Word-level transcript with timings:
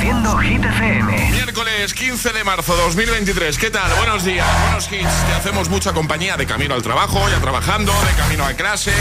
Reproduciendo 0.00 0.38
Hit 0.38 0.64
FM. 0.64 1.30
Miércoles 1.30 1.92
15 1.92 2.32
de 2.32 2.42
marzo 2.42 2.74
2023. 2.74 3.58
¿Qué 3.58 3.70
tal? 3.70 3.92
Buenos 3.98 4.24
días, 4.24 4.46
buenos 4.62 4.90
hits. 4.90 5.26
Te 5.26 5.34
hacemos 5.34 5.68
mucha 5.68 5.92
compañía 5.92 6.38
de 6.38 6.46
camino 6.46 6.74
al 6.74 6.80
trabajo, 6.80 7.20
ya 7.28 7.38
trabajando, 7.38 7.92
de 7.92 8.14
camino 8.14 8.46
a 8.46 8.54
clase. 8.54 8.92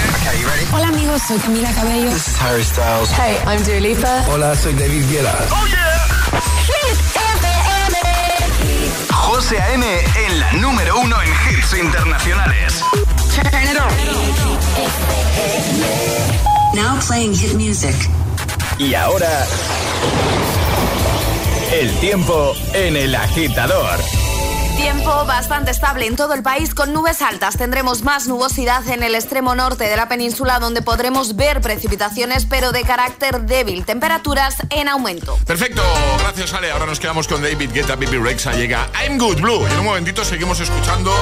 Hola 0.73 0.89
amigos, 0.89 1.21
soy 1.25 1.37
Camila 1.37 1.71
Cabello. 1.71 2.09
This 2.09 2.27
is 2.27 2.41
Harry 2.41 2.63
Styles. 2.65 3.09
Hey, 3.11 3.37
I'm 3.47 3.63
Dua 3.63 3.79
Lipa. 3.79 4.25
Hola, 4.27 4.53
soy 4.57 4.73
David 4.73 5.09
Guetta. 5.09 5.37
¡Oh, 5.51 5.67
yeah! 5.67 6.09
Hit 6.67 6.99
FM. 7.15 7.97
José 9.13 9.61
A.M. 9.61 9.85
en 10.27 10.39
la 10.39 10.51
número 10.53 10.99
uno 10.99 11.15
en 11.21 11.29
hits 11.29 11.73
internacionales. 11.79 12.83
Turn 13.33 13.63
it 13.63 13.79
on. 13.79 13.89
Now 16.75 16.99
playing 17.07 17.33
hit 17.33 17.53
music. 17.53 17.95
Y 18.77 18.93
ahora... 18.95 19.47
El 21.71 21.91
tiempo 21.99 22.55
en 22.73 22.95
el 22.95 23.13
agitador. 23.13 23.99
Tiempo 24.75 25.25
bastante 25.25 25.69
estable 25.69 26.07
en 26.07 26.15
todo 26.15 26.33
el 26.33 26.41
país 26.41 26.73
con 26.73 26.93
nubes 26.93 27.21
altas. 27.21 27.57
Tendremos 27.57 28.01
más 28.01 28.27
nubosidad 28.27 28.87
en 28.87 29.03
el 29.03 29.13
extremo 29.13 29.53
norte 29.53 29.83
de 29.83 29.95
la 29.95 30.09
península 30.09 30.57
donde 30.57 30.81
podremos 30.81 31.35
ver 31.35 31.61
precipitaciones 31.61 32.45
pero 32.45 32.71
de 32.71 32.81
carácter 32.81 33.41
débil. 33.41 33.85
Temperaturas 33.85 34.55
en 34.71 34.87
aumento. 34.87 35.37
Perfecto, 35.45 35.83
gracias 36.17 36.53
Ale. 36.53 36.71
Ahora 36.71 36.87
nos 36.87 36.99
quedamos 36.99 37.27
con 37.27 37.43
David 37.43 37.69
Guetta, 37.71 37.95
Bibi 37.95 38.17
Rexa. 38.17 38.53
Llega 38.53 38.89
I'm 39.05 39.19
Good 39.19 39.39
Blue. 39.39 39.67
Y 39.69 39.71
en 39.71 39.79
un 39.79 39.85
momentito 39.85 40.25
seguimos 40.25 40.59
escuchando 40.59 41.13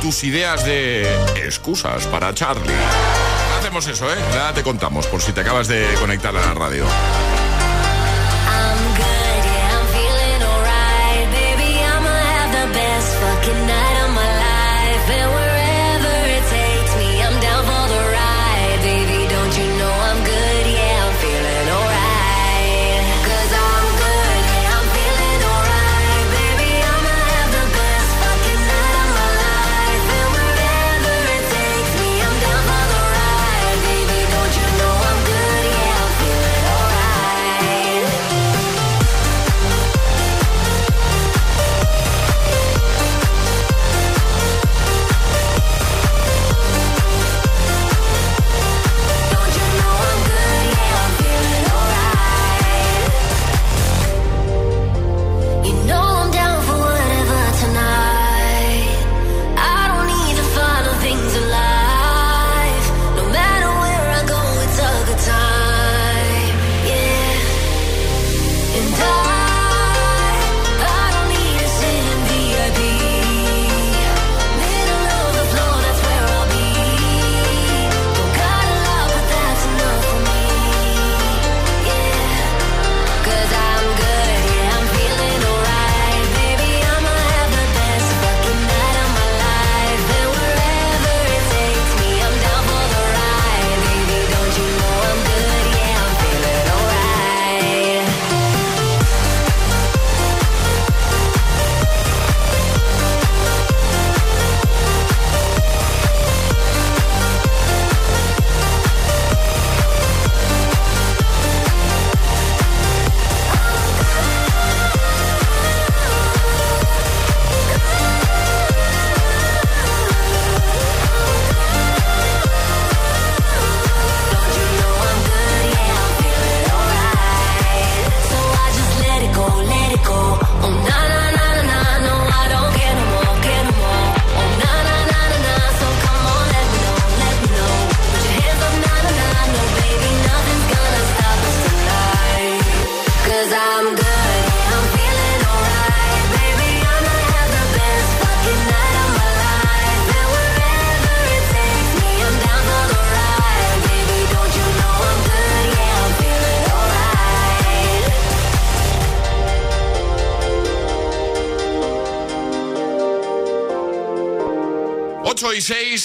tus 0.00 0.22
ideas 0.22 0.64
de 0.64 1.12
excusas 1.44 2.06
para 2.06 2.32
Charlie. 2.34 2.72
Hacemos 3.58 3.84
eso, 3.88 4.08
¿eh? 4.12 4.16
Nada 4.30 4.54
te 4.54 4.62
contamos 4.62 5.08
por 5.08 5.20
si 5.20 5.32
te 5.32 5.40
acabas 5.40 5.66
de 5.66 5.92
conectar 5.98 6.36
a 6.36 6.40
la 6.40 6.54
radio. 6.54 6.84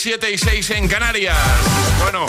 7 0.04 0.32
y 0.32 0.38
6 0.38 0.70
en 0.72 0.90
Canarias. 0.90 1.38
Bueno, 2.02 2.26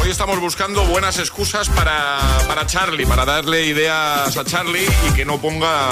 hoy 0.00 0.08
estamos 0.08 0.40
buscando 0.40 0.86
buenas 0.86 1.18
excusas 1.18 1.68
para, 1.68 2.18
para 2.48 2.66
Charlie, 2.66 3.04
para 3.04 3.26
darle 3.26 3.66
ideas 3.66 4.34
a 4.34 4.42
Charlie 4.42 4.88
y 5.06 5.12
que 5.12 5.26
no 5.26 5.38
ponga 5.38 5.90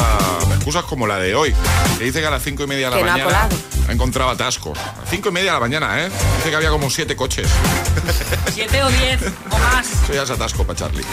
excusas 0.54 0.84
como 0.84 1.06
la 1.06 1.18
de 1.18 1.34
hoy. 1.34 1.54
Que 1.98 2.04
dice 2.04 2.20
que 2.20 2.26
a 2.28 2.30
las 2.30 2.42
5 2.42 2.62
y 2.62 2.66
media 2.66 2.88
de 2.88 2.96
la 2.96 2.96
Que 2.96 3.04
no 3.04 3.10
ha 3.10 3.18
mañana 3.18 3.48
encontrado 3.92 4.30
atasco. 4.30 4.72
A 4.74 5.00
las 5.02 5.10
5 5.10 5.28
y 5.28 5.32
media 5.32 5.50
de 5.50 5.56
la 5.56 5.60
mañana, 5.60 6.02
¿eh? 6.02 6.10
Dice 6.38 6.48
que 6.48 6.56
había 6.56 6.70
como 6.70 6.88
7 6.88 7.14
coches. 7.14 7.46
Siete 8.54 8.82
o 8.82 8.88
diez 8.88 9.20
o 9.50 9.58
más. 9.58 9.86
Eso 10.04 10.14
ya 10.14 10.22
es 10.22 10.30
atasco 10.30 10.64
para 10.64 10.78
Charlie. 10.78 11.04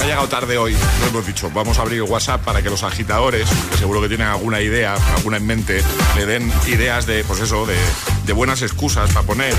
Ha 0.00 0.04
llegado 0.04 0.26
tarde 0.26 0.58
hoy, 0.58 0.76
lo 1.00 1.06
hemos 1.06 1.26
dicho. 1.26 1.48
Vamos 1.54 1.78
a 1.78 1.82
abrir 1.82 1.98
el 1.98 2.10
WhatsApp 2.10 2.42
para 2.42 2.60
que 2.60 2.70
los 2.70 2.82
agitadores, 2.82 3.48
que 3.70 3.78
seguro 3.78 4.02
que 4.02 4.08
tienen 4.08 4.26
alguna 4.26 4.60
idea, 4.60 4.96
alguna 5.16 5.36
en 5.36 5.46
mente, 5.46 5.80
le 6.16 6.26
den 6.26 6.52
ideas 6.66 7.06
de, 7.06 7.22
pues 7.22 7.40
eso, 7.40 7.66
de, 7.66 7.76
de 8.26 8.32
buenas 8.32 8.62
excusas 8.62 9.10
para 9.12 9.26
poner 9.26 9.54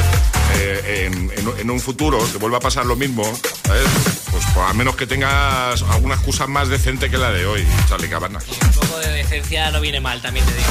eh, 0.56 1.08
en, 1.12 1.32
en- 1.38 1.60
en 1.60 1.70
un 1.70 1.80
futuro, 1.80 2.18
te 2.32 2.38
vuelva 2.38 2.58
a 2.58 2.62
pasar 2.62 2.86
lo 2.86 2.96
mismo, 2.96 3.24
¿sabes? 3.66 3.84
Pues, 4.32 4.44
pues, 4.54 4.66
a 4.70 4.74
menos 4.74 4.96
que 4.96 5.06
tengas 5.08 5.82
alguna 5.84 6.16
excusa 6.16 6.48
más 6.48 6.68
decente 6.70 7.10
que 7.10 7.18
la 7.18 7.32
de 7.32 7.46
hoy, 7.46 7.66
Charlie 7.88 8.10
Cabanas. 8.10 8.44
Un 8.50 8.72
poco 8.72 9.00
de 9.00 9.10
decencia 9.10 9.70
no 9.72 9.82
viene 9.82 10.00
mal, 10.02 10.22
también 10.22 10.46
te 10.46 10.54
digo. 10.54 10.68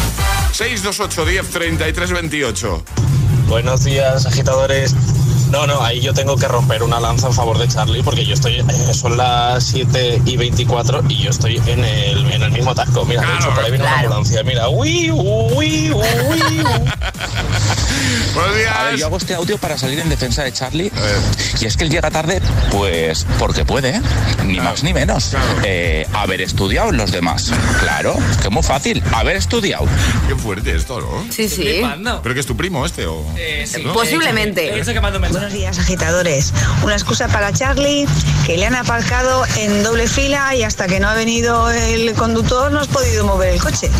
628 0.52 1.24
10 1.24 1.50
33 1.50 2.10
28. 2.12 2.84
Buenos 3.48 3.84
días, 3.84 4.26
agitadores. 4.26 4.94
No, 5.54 5.68
no, 5.68 5.84
ahí 5.84 6.00
yo 6.00 6.12
tengo 6.12 6.36
que 6.36 6.48
romper 6.48 6.82
una 6.82 6.98
lanza 6.98 7.28
en 7.28 7.32
favor 7.32 7.56
de 7.58 7.68
Charlie 7.68 8.02
porque 8.02 8.26
yo 8.26 8.34
estoy, 8.34 8.56
eh, 8.58 8.64
son 8.92 9.16
las 9.16 9.62
7 9.62 10.22
y 10.24 10.36
24 10.36 11.04
y 11.08 11.22
yo 11.22 11.30
estoy 11.30 11.62
en 11.66 11.84
el, 11.84 12.28
en 12.32 12.42
el 12.42 12.50
mismo 12.50 12.72
atasco. 12.72 13.04
Mira, 13.04 13.20
de 13.22 13.36
hecho, 13.36 13.50
por 13.54 13.64
ahí 13.64 13.70
viene 13.70 13.84
una 13.84 13.92
Claro. 13.92 14.06
ambulancia. 14.08 14.42
Mira, 14.42 14.68
uy, 14.68 15.12
uy, 15.12 15.92
uy, 15.92 15.92
uy. 16.26 16.42
Buenos 18.34 18.56
días. 18.56 18.72
A 18.76 18.84
ver, 18.86 18.96
yo 18.96 19.06
hago 19.06 19.16
este 19.16 19.34
audio 19.34 19.56
para 19.58 19.78
salir 19.78 20.00
en 20.00 20.08
defensa 20.08 20.42
de 20.42 20.52
Charlie. 20.52 20.90
Y 21.60 21.66
es 21.66 21.76
que 21.76 21.84
él 21.84 21.90
llega 21.90 22.10
tarde, 22.10 22.42
pues 22.72 23.24
porque 23.38 23.64
puede, 23.64 23.90
¿eh? 23.90 24.00
ni 24.44 24.54
Claro. 24.54 24.70
más 24.70 24.82
ni 24.82 24.92
menos. 24.92 25.26
Claro. 25.28 25.46
Eh, 25.64 26.04
haber 26.12 26.40
estudiado 26.40 26.90
los 26.90 27.12
demás. 27.12 27.52
Claro, 27.80 28.16
que 28.42 28.48
muy 28.50 28.64
fácil. 28.64 29.02
Haber 29.12 29.36
estudiado. 29.36 29.86
Qué 30.26 30.34
fuerte 30.34 30.74
esto, 30.74 31.00
¿no? 31.00 31.24
Sí, 31.32 31.48
sí. 31.48 31.62
Flipando. 31.62 32.20
¿Pero 32.22 32.34
que 32.34 32.40
es 32.40 32.46
tu 32.46 32.56
primo 32.56 32.84
este 32.84 33.06
o...? 33.06 33.24
Eh, 33.36 33.64
sí. 33.72 33.82
Posiblemente. 33.94 34.76
He 34.78 34.82
que 34.84 35.00
mando 35.00 35.18
un 35.18 35.22
mensaje. 35.22 35.43
Buenos 35.44 35.58
días, 35.58 35.78
agitadores. 35.78 36.54
Una 36.84 36.94
excusa 36.94 37.28
para 37.28 37.52
Charlie, 37.52 38.06
que 38.46 38.56
le 38.56 38.64
han 38.64 38.74
aparcado 38.74 39.44
en 39.58 39.82
doble 39.82 40.08
fila 40.08 40.54
y 40.54 40.62
hasta 40.62 40.86
que 40.86 41.00
no 41.00 41.08
ha 41.10 41.14
venido 41.14 41.70
el 41.70 42.14
conductor 42.14 42.72
no 42.72 42.80
has 42.80 42.88
podido 42.88 43.26
mover 43.26 43.50
el 43.50 43.60
coche. 43.60 43.90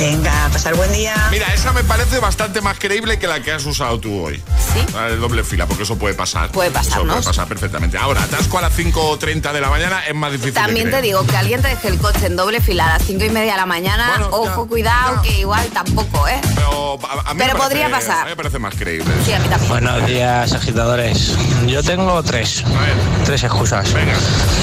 Venga, 0.00 0.46
a 0.46 0.48
pasar 0.48 0.74
buen 0.76 0.90
día. 0.92 1.14
Mira, 1.30 1.46
esa 1.52 1.72
me 1.72 1.84
parece 1.84 2.18
bastante 2.20 2.62
más 2.62 2.78
creíble 2.78 3.18
que 3.18 3.26
la 3.26 3.42
que 3.42 3.52
has 3.52 3.66
usado 3.66 4.00
tú 4.00 4.24
hoy. 4.24 4.36
Sí. 4.72 4.80
La 4.94 5.10
de 5.10 5.16
doble 5.16 5.44
fila, 5.44 5.66
porque 5.66 5.82
eso 5.82 5.98
puede 5.98 6.14
pasar. 6.14 6.50
Puede 6.52 6.70
pasar, 6.70 6.92
Eso 6.94 7.04
¿no? 7.04 7.12
puede 7.12 7.24
pasar 7.26 7.46
perfectamente. 7.46 7.98
Ahora, 7.98 8.22
atasco 8.22 8.56
a 8.56 8.62
las 8.62 8.72
5.30 8.78 9.52
de 9.52 9.60
la 9.60 9.68
mañana 9.68 10.00
es 10.06 10.14
más 10.14 10.32
difícil 10.32 10.54
de 10.54 10.60
También 10.60 10.90
te 10.90 11.02
digo 11.02 11.26
que 11.26 11.36
alguien 11.36 11.60
te 11.60 11.68
deje 11.68 11.88
el 11.88 11.98
coche 11.98 12.26
en 12.26 12.36
doble 12.36 12.62
fila 12.62 12.86
a 12.86 12.98
las 12.98 13.02
cinco 13.06 13.26
y 13.26 13.30
media 13.30 13.52
de 13.52 13.58
la 13.58 13.66
mañana. 13.66 14.08
Bueno, 14.16 14.28
Ojo, 14.32 14.62
ya, 14.64 14.68
cuidado, 14.70 15.16
ya. 15.16 15.22
que 15.22 15.38
igual 15.40 15.66
tampoco, 15.68 16.26
¿eh? 16.28 16.40
Pero, 16.54 16.98
a, 17.06 17.30
a 17.30 17.34
mí 17.34 17.40
Pero 17.42 17.52
me 17.54 17.60
podría 17.60 17.90
parece- 17.90 18.08
pasar. 18.08 18.20
A 18.22 18.24
mí 18.24 18.30
me 18.30 18.36
parece 18.36 18.58
más 18.58 18.74
creíble. 18.76 19.12
Sí, 19.26 19.32
a 19.34 19.38
mí 19.38 19.48
también. 19.48 19.68
Buenos 19.70 20.06
días, 20.06 20.52
agitadores. 20.54 21.34
Yo 21.66 21.82
tengo 21.82 22.22
tres, 22.22 22.64
A 22.64 22.68
ver, 22.70 22.94
tres 23.26 23.42
excusas. 23.44 23.92
venga, 23.92 24.14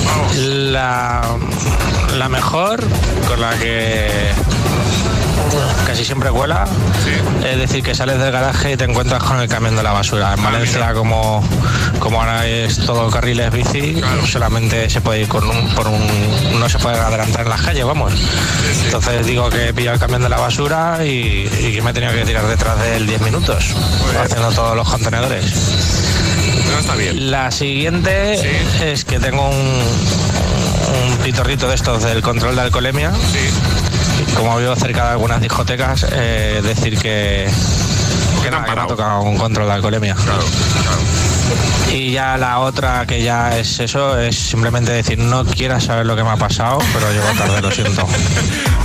vamos. 0.05 0.35
La, 0.35 1.21
la 2.17 2.27
mejor, 2.27 2.83
con 3.27 3.39
la 3.39 3.53
que 3.59 4.31
casi 5.85 6.03
siempre 6.05 6.29
cuela, 6.29 6.65
Sí. 7.03 7.47
es 7.47 7.57
decir, 7.57 7.83
que 7.83 7.93
sales 7.95 8.19
del 8.19 8.31
garaje 8.31 8.73
y 8.73 8.77
te 8.77 8.83
encuentras 8.85 9.23
con 9.23 9.39
el 9.39 9.47
camión 9.47 9.75
de 9.75 9.83
la 9.83 9.91
basura. 9.93 10.33
En 10.33 10.39
Ah, 10.39 10.43
Valencia, 10.51 10.79
mira. 10.79 10.93
como, 10.93 11.43
como 11.99 12.19
ahora 12.21 12.45
es 12.45 12.77
todo 12.85 13.09
carriles 13.09 13.51
bici, 13.51 13.93
Claro. 13.95 14.25
solamente 14.27 14.89
se 14.89 15.01
puede 15.01 15.21
ir 15.21 15.27
con 15.27 15.47
un, 15.49 15.69
por 15.75 15.87
un... 15.87 16.59
no 16.59 16.67
se 16.69 16.79
puede 16.79 16.97
adelantar 16.97 17.41
en 17.41 17.49
las 17.49 17.61
calles, 17.61 17.85
vamos. 17.85 18.13
Entonces 18.85 19.25
digo 19.25 19.49
que 19.49 19.69
he 19.69 19.73
pillado 19.73 19.95
el 19.95 19.99
camión 19.99 20.21
de 20.21 20.29
la 20.29 20.37
basura 20.37 20.99
y, 21.05 21.49
y 21.61 21.73
que 21.75 21.81
me 21.81 21.91
he 21.91 21.93
tenido 21.93 22.13
que 22.13 22.25
tirar 22.25 22.45
detrás 22.47 22.79
de 22.81 22.97
él 22.97 23.07
10 23.07 23.21
minutos, 23.21 23.75
haciendo 24.21 24.51
todos 24.51 24.75
los 24.75 24.87
contenedores. 24.89 25.45
No, 26.71 26.79
está 26.79 26.95
bien. 26.95 27.31
La 27.31 27.49
siguiente 27.51 28.37
Sí. 28.37 28.83
es 28.85 29.05
que 29.05 29.19
tengo 29.19 29.47
un, 29.49 29.55
un 31.11 31.17
pitorrito 31.23 31.67
de 31.67 31.75
estos 31.75 32.03
del 32.03 32.21
control 32.21 32.55
de 32.55 32.61
alcoholemia. 32.61 33.11
Sí. 33.31 33.39
Como 34.37 34.57
vivo 34.57 34.75
cerca 34.75 35.05
de 35.05 35.09
algunas 35.11 35.41
discotecas, 35.41 36.05
eh, 36.11 36.61
decir 36.63 36.97
que, 36.97 37.49
que, 38.43 38.49
que 38.49 38.51
me 38.51 38.81
ha 38.81 38.87
tocado 38.87 39.21
un 39.23 39.37
control 39.37 39.67
de 39.67 39.73
alcoholemia. 39.73 40.15
Claro, 40.15 40.43
claro. 40.83 41.17
Y 41.91 42.11
ya 42.11 42.37
la 42.37 42.59
otra 42.59 43.05
que 43.05 43.23
ya 43.23 43.57
es 43.57 43.79
eso, 43.79 44.19
es 44.19 44.37
simplemente 44.37 44.91
decir, 44.91 45.17
no 45.17 45.45
quieras 45.45 45.85
saber 45.85 46.05
lo 46.05 46.15
que 46.15 46.23
me 46.23 46.29
ha 46.29 46.35
pasado, 46.35 46.79
pero 46.93 47.11
llego 47.11 47.27
tarde, 47.37 47.61
lo 47.61 47.71
siento. 47.71 48.07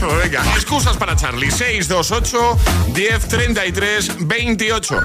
Pues 0.03 0.17
venga, 0.17 0.43
excusas 0.57 0.97
para 0.97 1.15
Charlie. 1.15 1.49
628 1.49 2.59
1033 2.93 4.27
28. 4.27 5.01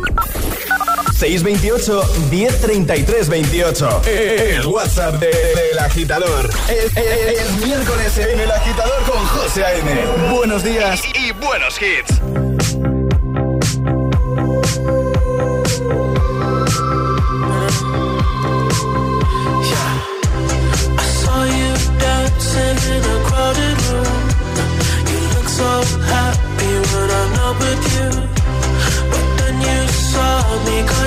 628 1.17 2.03
1033 2.29 3.29
28. 3.29 4.01
El 4.05 4.65
WhatsApp 4.67 5.15
de- 5.15 5.27
del 5.55 5.79
agitador. 5.79 6.49
Es, 6.69 6.95
es- 6.95 7.39
es 7.41 7.65
miércoles 7.65 8.17
en 8.19 8.39
el 8.39 8.51
agitador 8.51 9.01
con 9.03 9.25
José 9.27 9.63
A.M. 9.65 10.05
Buenos 10.31 10.63
días 10.63 11.01
y 11.15 11.31
buenos 11.31 11.75
hits. 11.81 12.21
I 19.69 21.03
saw 21.23 21.43
you 21.45 21.73
dancing 21.99 22.77
in 22.95 23.03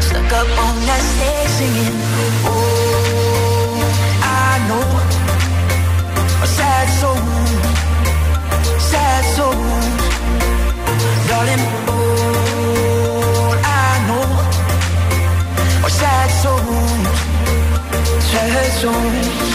Stuck 0.00 0.32
up 0.32 0.48
on 0.64 0.76
that 0.88 1.02
stage 1.12 1.52
singing. 1.58 1.96
Oh, 2.44 3.80
I 4.22 4.50
know. 4.68 4.88
A 6.44 6.46
sad 6.46 6.86
soul. 7.00 7.24
Sad 8.90 9.24
soul. 9.36 9.60
Darling, 11.28 11.64
oh, 11.88 13.52
I 13.64 13.90
know. 14.08 14.26
A 15.86 15.90
sad 15.90 16.28
soul. 16.42 16.60
Sad 18.30 18.72
soul 18.80 19.49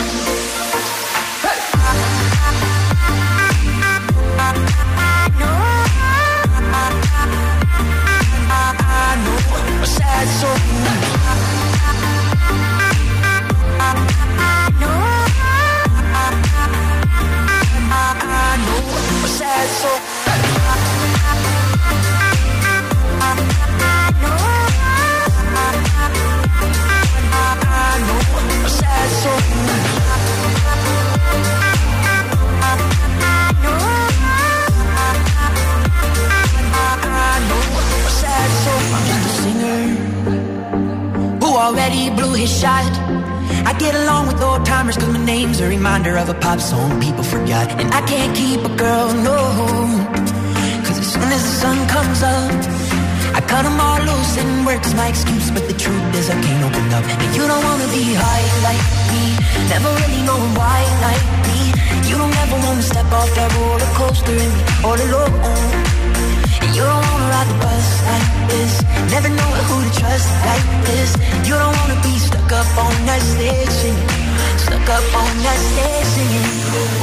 up 74.97 75.13
on 75.21 75.33
that 75.45 75.59
stage. 75.69 76.13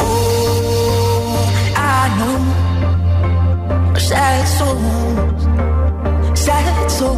Oh, 0.00 1.44
I 1.76 2.00
know. 2.18 2.38
Sad 4.08 4.44
soul. 4.56 4.82
Sad 6.34 6.90
soul. 6.90 7.16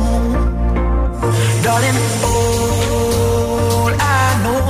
Darling, 1.65 1.99
all 2.29 3.93
I 4.01 4.27
know 4.43 4.63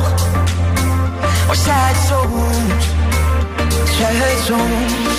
sad 1.64 1.94
souls. 2.08 2.84
Sad 3.96 4.38
souls. 4.46 5.13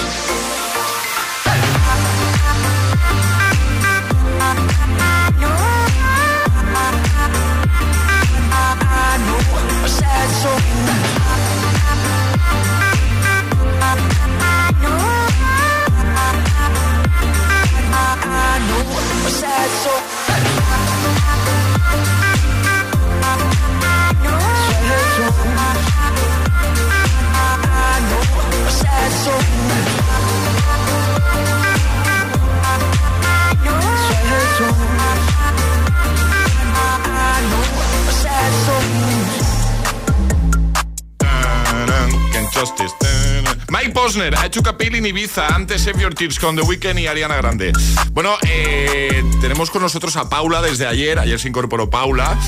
Posner 44.15 44.37
ha 44.37 44.45
hecho 44.45 44.63
capil 44.63 44.95
en 44.95 45.05
Ibiza 45.05 45.53
antes 45.53 45.81
Save 45.81 45.99
Your 45.99 46.15
Tears 46.15 46.39
con 46.39 46.55
The 46.55 46.61
Weeknd 46.61 46.97
y 46.99 47.07
Ariana 47.07 47.35
Grande. 47.35 47.73
Bueno, 48.11 48.37
eh, 48.47 49.21
tenemos 49.41 49.69
con 49.69 49.81
nosotros 49.81 50.15
a 50.15 50.29
Paula 50.29 50.61
desde 50.61 50.87
ayer. 50.87 51.19
Ayer 51.19 51.37
se 51.37 51.49
incorporó 51.49 51.89
Paula. 51.89 52.39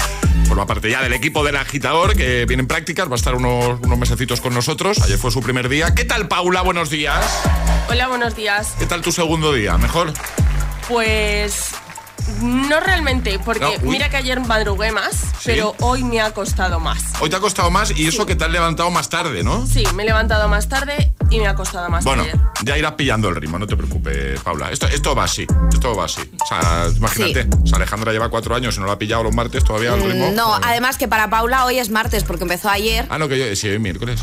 Forma 0.48 0.66
parte 0.66 0.90
ya 0.90 1.04
del 1.04 1.12
equipo 1.12 1.44
del 1.44 1.58
agitador 1.58 2.16
que 2.16 2.46
viene 2.46 2.62
en 2.62 2.68
prácticas. 2.68 3.10
Va 3.10 3.14
a 3.14 3.16
estar 3.16 3.36
unos, 3.36 3.82
unos 3.82 3.98
mesecitos 3.98 4.40
con 4.40 4.54
nosotros. 4.54 5.02
Ayer 5.02 5.18
fue 5.18 5.30
su 5.30 5.42
primer 5.42 5.68
día. 5.68 5.94
¿Qué 5.94 6.06
tal, 6.06 6.30
Paula? 6.30 6.62
Buenos 6.62 6.90
días. 6.90 7.26
Hola, 7.90 8.08
buenos 8.08 8.34
días. 8.34 8.76
¿Qué 8.80 8.86
tal 8.86 9.02
tu 9.02 9.12
segundo 9.12 9.52
día? 9.52 9.78
¿Mejor? 9.78 10.14
Pues 10.88 11.72
no 12.42 12.80
realmente, 12.80 13.40
porque 13.40 13.80
No, 13.82 13.90
mira 13.90 14.10
que 14.10 14.18
ayer 14.18 14.40
madrugué 14.40 14.92
más, 14.92 15.16
pero 15.46 15.76
hoy 15.82 16.04
me 16.04 16.22
ha 16.22 16.32
costado 16.32 16.80
más. 16.80 17.02
Hoy 17.20 17.30
te 17.30 17.36
ha 17.36 17.40
costado 17.40 17.72
más 17.72 17.92
y 17.98 18.08
eso 18.08 18.26
que 18.26 18.36
te 18.36 18.44
has 18.46 18.52
levantado 18.52 18.90
más 18.92 19.10
tarde, 19.10 19.44
¿no? 19.44 19.66
Sí, 19.66 19.84
me 19.96 20.04
he 20.04 20.06
levantado 20.06 20.48
más 20.48 20.68
tarde 20.70 21.14
y 21.30 21.40
me 21.40 21.48
ha 21.48 21.56
costado 21.56 21.90
más 21.90 22.04
Bueno, 22.04 22.24
ya 22.64 22.78
irás 22.78 22.94
pillando 22.94 23.30
el 23.30 23.36
ritmo, 23.36 23.58
no 23.60 23.68
te 23.68 23.76
preocupes, 23.78 24.40
Paula. 24.42 24.72
Esto, 24.72 24.88
esto 24.88 25.16
va 25.16 25.24
así, 25.26 25.46
esto 25.72 25.96
va 25.96 26.06
así. 26.06 26.22
O 26.42 26.46
sea, 26.48 26.88
imagínate, 26.96 27.48
o 27.64 27.68
sea, 27.68 27.78
Alejandra 27.78 28.12
lleva 28.12 28.30
cuatro 28.30 28.56
años 28.56 28.76
y 28.78 28.80
no 28.80 28.86
lo 28.86 28.92
ha 28.92 29.00
pillado 29.00 29.24
los 29.24 29.34
martes 29.34 29.64
todavía 29.64 29.94
el 29.96 30.04
ritmo. 30.04 30.32
Mm, 30.32 30.36
No, 30.36 30.56
además 30.56 30.98
que 30.98 31.08
para 31.08 31.30
Paula 31.30 31.66
hoy 31.66 31.80
es 31.80 31.90
martes 31.90 32.24
porque 32.24 32.44
empezó 32.44 32.70
ayer. 32.70 33.06
Ah, 33.10 33.18
no, 33.18 33.28
que 33.28 33.38
yo, 33.40 33.56
sí, 33.56 33.68
hoy 33.70 33.80
miércoles. 33.80 34.22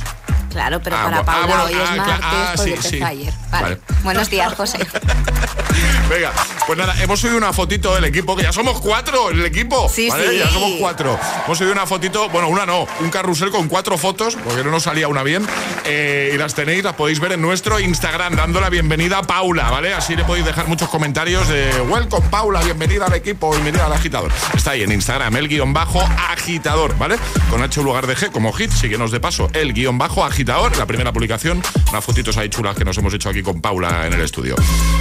Claro, 0.54 0.80
pero 0.80 0.94
Ah, 0.96 1.02
para 1.02 1.18
ah, 1.18 1.24
Paula 1.24 1.46
bueno, 1.46 1.64
hoy 1.64 1.72
es 1.72 1.78
ah, 1.90 1.96
martes 1.96 2.14
cla- 2.14 2.20
ah, 2.22 2.52
porque 2.54 2.76
sí, 2.82 2.88
sí. 2.90 3.02
ayer. 3.02 3.34
Vale. 3.50 3.64
Vale. 3.64 3.80
Buenos 4.04 4.30
días, 4.30 4.54
José. 4.54 4.78
Venga, 6.08 6.32
pues 6.66 6.78
nada, 6.78 6.94
hemos 7.02 7.18
subido 7.18 7.38
una 7.38 7.52
fotito 7.52 7.92
del 7.94 8.04
equipo, 8.04 8.36
que 8.36 8.42
ya 8.44 8.52
somos 8.52 8.80
cuatro 8.80 9.30
el 9.30 9.44
equipo. 9.44 9.88
Sí, 9.88 10.08
¿vale? 10.10 10.30
sí. 10.30 10.38
Ya 10.38 10.48
somos 10.50 10.72
cuatro. 10.78 11.18
Hemos 11.44 11.58
subido 11.58 11.72
una 11.72 11.86
fotito, 11.86 12.28
bueno, 12.28 12.48
una 12.48 12.66
no, 12.66 12.86
un 13.00 13.10
carrusel 13.10 13.50
con 13.50 13.66
cuatro 13.68 13.98
fotos, 13.98 14.36
porque 14.44 14.62
no 14.62 14.70
nos 14.70 14.84
salía 14.84 15.08
una 15.08 15.24
bien. 15.24 15.44
Eh, 15.86 16.30
y 16.34 16.38
las 16.38 16.54
tenéis, 16.54 16.84
las 16.84 16.94
podéis 16.94 17.18
ver 17.18 17.32
en 17.32 17.42
nuestro 17.42 17.80
Instagram, 17.80 18.36
dando 18.36 18.60
la 18.60 18.68
bienvenida 18.70 19.18
a 19.18 19.22
Paula, 19.22 19.70
¿vale? 19.70 19.92
Así 19.92 20.14
le 20.14 20.24
podéis 20.24 20.46
dejar 20.46 20.68
muchos 20.68 20.88
comentarios 20.88 21.48
de 21.48 21.68
Welcome 21.88 22.28
Paula, 22.30 22.62
bienvenida 22.62 23.06
al 23.06 23.14
equipo, 23.14 23.50
bienvenida 23.50 23.86
al 23.86 23.92
agitador. 23.94 24.30
Está 24.54 24.72
ahí 24.72 24.82
en 24.82 24.92
Instagram, 24.92 25.34
el 25.36 25.48
guion 25.48 25.72
bajo 25.72 26.00
agitador, 26.30 26.96
¿vale? 26.96 27.16
Con 27.50 27.62
H 27.62 27.80
en 27.80 27.86
lugar 27.86 28.06
de 28.06 28.16
G 28.16 28.30
como 28.30 28.52
hit, 28.52 28.70
síguenos 28.70 29.10
de 29.10 29.18
paso, 29.20 29.48
el 29.54 29.72
guion 29.72 29.98
bajo 29.98 30.24
agitador, 30.24 30.43
la 30.44 30.86
primera 30.86 31.10
publicación, 31.10 31.62
unas 31.90 32.04
fotitos 32.04 32.36
ahí 32.36 32.50
chulas 32.50 32.76
que 32.76 32.84
nos 32.84 32.98
hemos 32.98 33.14
hecho 33.14 33.30
aquí 33.30 33.42
con 33.42 33.62
Paula 33.62 34.06
en 34.06 34.12
el 34.12 34.20
estudio. 34.20 34.54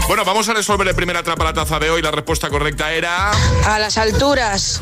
Bueno, 0.08 0.24
vamos 0.24 0.48
a 0.48 0.54
resolver 0.54 0.88
el 0.88 0.96
primer 0.96 1.18
atrapa 1.18 1.44
la 1.44 1.54
taza 1.54 1.80
de 1.80 1.90
hoy. 1.90 2.02
La 2.02 2.12
respuesta 2.12 2.50
correcta 2.50 2.94
era. 2.94 3.32
A 3.66 3.78
las 3.78 3.98
alturas. 3.98 4.82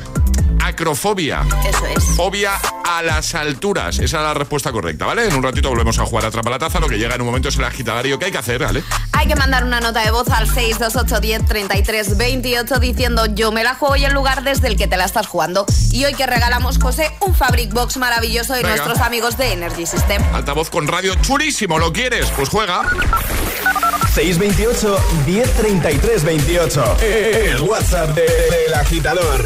Acrofobia. 0.63 1.41
Eso 1.67 1.85
es. 1.87 2.03
Fobia 2.15 2.53
a 2.83 3.01
las 3.01 3.35
alturas. 3.35 3.95
Esa 3.99 4.17
es 4.17 4.23
la 4.23 4.33
respuesta 4.33 4.71
correcta, 4.71 5.05
¿vale? 5.05 5.25
En 5.27 5.33
un 5.35 5.43
ratito 5.43 5.69
volvemos 5.69 5.97
a 5.99 6.05
jugar 6.05 6.25
a 6.25 6.27
Atrapa 6.29 6.49
la 6.49 6.59
Taza. 6.59 6.79
Lo 6.79 6.87
que 6.87 6.97
llega 6.97 7.15
en 7.15 7.21
un 7.21 7.27
momento 7.27 7.49
es 7.49 7.57
el 7.57 7.63
agitadario. 7.63 8.19
¿Qué 8.19 8.25
hay 8.25 8.31
que 8.31 8.37
hacer, 8.37 8.63
¿vale? 8.63 8.83
Hay 9.13 9.27
que 9.27 9.35
mandar 9.35 9.63
una 9.63 9.79
nota 9.79 10.01
de 10.03 10.11
voz 10.11 10.29
al 10.29 10.47
628 10.47 11.19
10 11.21 11.45
33 11.45 12.17
28 12.17 12.79
diciendo 12.79 13.25
yo 13.27 13.51
me 13.51 13.63
la 13.63 13.75
juego 13.75 13.95
y 13.95 14.05
el 14.05 14.13
lugar 14.13 14.43
desde 14.43 14.67
el 14.67 14.75
que 14.77 14.87
te 14.87 14.97
la 14.97 15.05
estás 15.05 15.27
jugando. 15.27 15.65
Y 15.91 16.05
hoy 16.05 16.13
que 16.13 16.25
regalamos, 16.27 16.79
José, 16.79 17.11
un 17.21 17.33
Fabric 17.35 17.71
Box 17.73 17.97
maravilloso 17.97 18.53
de 18.53 18.63
Venga. 18.63 18.75
nuestros 18.77 18.99
amigos 18.99 19.37
de 19.37 19.53
Energy 19.53 19.85
System. 19.85 20.21
Altavoz 20.33 20.69
con 20.69 20.87
radio 20.87 21.15
chulísimo. 21.15 21.79
¿Lo 21.79 21.91
quieres? 21.93 22.27
Pues 22.35 22.49
juega. 22.49 22.83
628 24.13 24.97
1033 25.25 26.23
28. 26.23 26.97
El 27.01 27.61
WhatsApp 27.61 28.09
de- 28.09 28.21
del 28.23 28.73
agitador. 28.73 29.45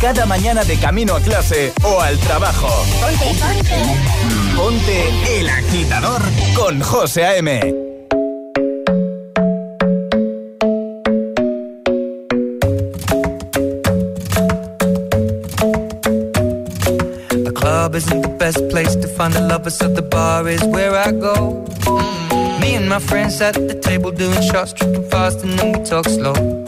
Cada 0.00 0.26
mañana 0.26 0.64
de 0.64 0.76
camino 0.76 1.14
a 1.14 1.20
clase 1.20 1.72
o 1.82 2.00
al 2.00 2.18
trabajo. 2.18 2.68
Ponte, 4.56 5.38
el 5.38 5.48
agitador 5.48 6.22
con 6.54 6.80
José 6.80 7.24
A.M. 7.24 7.88
Isn't 17.94 18.22
the 18.22 18.28
best 18.28 18.68
place 18.68 18.94
to 18.94 19.08
find 19.08 19.32
the 19.34 19.40
lovers, 19.40 19.76
so 19.76 19.88
the 19.88 20.02
bar 20.02 20.46
is 20.46 20.62
where 20.66 20.94
I 20.94 21.10
go. 21.10 21.64
Me 22.60 22.76
and 22.76 22.88
my 22.88 23.00
friends 23.00 23.40
at 23.40 23.54
the 23.54 23.74
table 23.74 24.12
doing 24.12 24.40
shots, 24.40 24.72
tripping 24.72 25.08
fast, 25.10 25.42
and 25.42 25.58
then 25.58 25.72
we 25.72 25.84
talk 25.84 26.06
slow. 26.06 26.67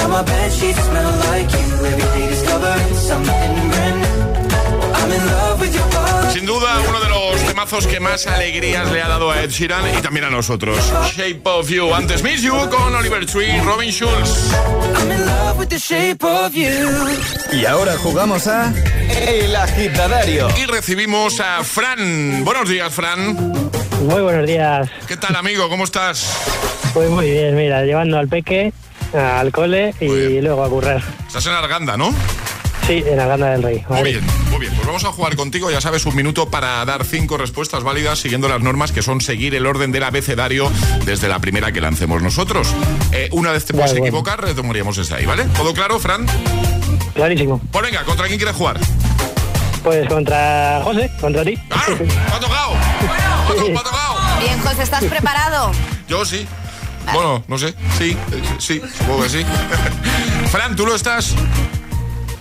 Now 0.00 0.08
my 0.08 0.22
bed 0.22 0.50
sheets 0.50 0.80
smell 0.80 1.12
like 1.30 1.52
you. 1.52 1.66
Every 1.84 2.20
day 2.20 2.28
discovering 2.28 2.94
something 2.94 3.70
brand 3.70 4.00
new. 4.00 4.40
I'm 4.96 5.12
in 5.12 5.26
love 5.26 5.60
with 5.60 5.74
your 5.74 5.88
body. 5.92 6.32
Sin 6.32 6.46
duda, 6.46 6.80
uno 6.88 7.00
de 7.00 7.08
los 7.10 7.40
temazos 7.46 7.86
que 7.86 8.00
más 8.00 8.26
alegrías 8.26 8.90
le 8.90 9.02
ha 9.02 9.08
dado 9.08 9.30
a 9.30 9.42
Ed 9.42 9.50
Sheeran 9.50 9.84
y 9.98 10.00
también 10.00 10.24
a 10.24 10.30
nosotros. 10.30 10.78
Shape 11.14 11.42
of 11.44 11.68
You. 11.68 11.92
Antes 11.92 12.22
Miss 12.22 12.40
You 12.40 12.54
con 12.70 12.94
Oliver 12.94 13.26
Tree 13.26 13.56
y 13.56 13.60
Robin 13.60 13.90
Schulz. 13.90 14.54
I'm 14.96 15.12
in 15.12 15.26
love 15.26 15.58
with 15.58 15.68
the 15.68 15.78
shape 15.78 16.24
of 16.24 16.54
you. 16.54 16.88
Y 17.52 17.66
ahora 17.66 17.98
jugamos 17.98 18.46
a 18.46 18.72
El 19.10 19.54
Agitadario. 19.54 20.48
Y 20.56 20.64
recibimos 20.64 21.40
a 21.40 21.62
Fran. 21.62 22.42
Buenos 22.42 22.70
días, 22.70 22.90
Fran. 22.90 23.36
Muy 24.04 24.22
buenos 24.22 24.46
días. 24.46 24.88
¿Qué 25.06 25.18
tal, 25.18 25.36
amigo? 25.36 25.68
¿Cómo 25.68 25.84
estás? 25.84 26.26
Pues 26.94 27.10
muy 27.10 27.30
bien, 27.30 27.54
mira, 27.54 27.82
llevando 27.82 28.18
al 28.18 28.28
peque 28.28 28.72
al 29.14 29.50
cole 29.52 29.94
y 30.00 30.40
luego 30.40 30.64
a 30.64 30.68
currar. 30.68 31.02
Estás 31.26 31.46
en 31.46 31.52
Arganda, 31.52 31.96
¿no? 31.96 32.14
Sí, 32.86 33.04
en 33.06 33.20
Arganda 33.20 33.50
del 33.50 33.62
Rey. 33.62 33.84
Muy 33.88 34.02
bien, 34.02 34.24
muy 34.50 34.58
bien. 34.60 34.72
Pues 34.74 34.86
vamos 34.86 35.04
a 35.04 35.12
jugar 35.12 35.36
contigo, 35.36 35.70
ya 35.70 35.80
sabes, 35.80 36.06
un 36.06 36.16
minuto 36.16 36.50
para 36.50 36.84
dar 36.84 37.04
cinco 37.04 37.36
respuestas 37.36 37.84
válidas 37.84 38.18
siguiendo 38.18 38.48
las 38.48 38.60
normas 38.60 38.90
que 38.90 39.02
son 39.02 39.20
seguir 39.20 39.54
el 39.54 39.66
orden 39.66 39.92
del 39.92 40.02
abecedario 40.02 40.70
desde 41.04 41.28
la 41.28 41.38
primera 41.38 41.70
que 41.72 41.80
lancemos 41.80 42.22
nosotros. 42.22 42.68
Eh, 43.12 43.28
una 43.32 43.52
vez 43.52 43.64
te 43.66 43.74
puedes 43.74 43.90
Vale, 43.90 44.00
bueno. 44.00 44.16
equivocar, 44.16 44.42
retomaríamos 44.42 44.96
desde 44.96 45.14
ahí, 45.14 45.26
¿vale? 45.26 45.44
¿Todo 45.56 45.72
claro, 45.74 45.98
Fran? 46.00 46.26
Clarísimo. 47.14 47.60
Pues 47.70 47.84
venga, 47.84 48.02
¿contra 48.04 48.26
quién 48.26 48.38
quieres 48.38 48.56
jugar? 48.56 48.78
Pues 49.84 50.08
contra 50.08 50.80
José, 50.82 51.10
contra 51.20 51.44
ti. 51.44 51.56
¡Claro! 51.68 51.96
¡Me 52.00 52.12
ha 52.34 52.40
tocado! 52.40 52.72
¡Me 53.68 53.78
ha 53.78 53.82
tocado! 53.82 54.14
Bien, 54.40 54.58
José, 54.60 54.82
¿estás 54.82 55.04
preparado? 55.04 55.70
Yo 56.08 56.24
sí. 56.24 56.46
Bueno, 57.12 57.42
no 57.48 57.58
sé. 57.58 57.74
Sí, 57.98 58.16
sí, 58.58 58.80
supongo 58.98 59.22
que 59.24 59.28
sí. 59.28 59.44
Fran, 60.50 60.76
¿tú 60.76 60.86
lo 60.86 60.94
estás? 60.94 61.34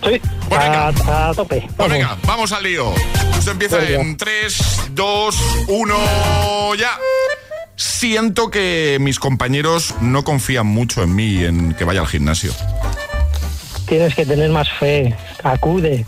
Sí, 0.03 0.21
a, 0.51 0.91
a 1.29 1.33
tope. 1.33 1.67
Pues 1.75 1.89
venga, 1.89 2.17
vamos 2.25 2.51
al 2.51 2.63
lío. 2.63 2.93
Esto 3.37 3.51
empieza 3.51 3.77
Venga. 3.77 4.01
en 4.01 4.17
3, 4.17 4.81
2, 4.91 5.35
1, 5.67 6.75
ya. 6.75 6.97
Siento 7.75 8.49
que 8.49 8.97
mis 8.99 9.19
compañeros 9.19 9.95
no 10.01 10.23
confían 10.23 10.67
mucho 10.67 11.01
en 11.03 11.15
mí 11.15 11.43
en 11.43 11.73
que 11.73 11.85
vaya 11.85 12.01
al 12.01 12.07
gimnasio. 12.07 12.51
Tienes 13.87 14.13
que 14.15 14.25
tener 14.25 14.49
más 14.51 14.69
fe. 14.79 15.15
Acude. 15.43 16.05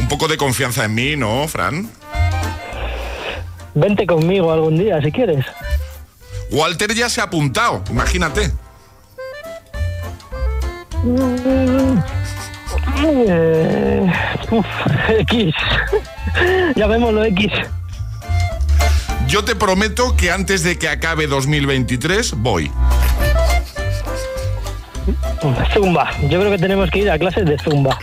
Un 0.00 0.08
poco 0.08 0.26
de 0.28 0.36
confianza 0.36 0.84
en 0.84 0.94
mí, 0.94 1.16
¿no, 1.16 1.46
Fran? 1.48 1.88
Vente 3.74 4.06
conmigo 4.06 4.52
algún 4.52 4.76
día 4.78 5.00
si 5.02 5.10
quieres. 5.10 5.44
Walter 6.54 6.94
ya 6.94 7.08
se 7.08 7.20
ha 7.20 7.24
apuntado, 7.24 7.82
imagínate. 7.90 8.52
Mm, 11.02 11.98
eh, 13.04 14.12
uf, 14.52 14.66
X. 15.18 15.52
Llamémoslo 16.76 17.24
X. 17.24 17.52
Yo 19.26 19.44
te 19.44 19.56
prometo 19.56 20.16
que 20.16 20.30
antes 20.30 20.62
de 20.62 20.78
que 20.78 20.88
acabe 20.88 21.26
2023 21.26 22.34
voy. 22.36 22.70
Zumba. 25.72 26.12
Yo 26.30 26.38
creo 26.38 26.52
que 26.52 26.58
tenemos 26.58 26.88
que 26.90 27.00
ir 27.00 27.10
a 27.10 27.18
clases 27.18 27.46
de 27.46 27.58
Zumba. 27.58 27.98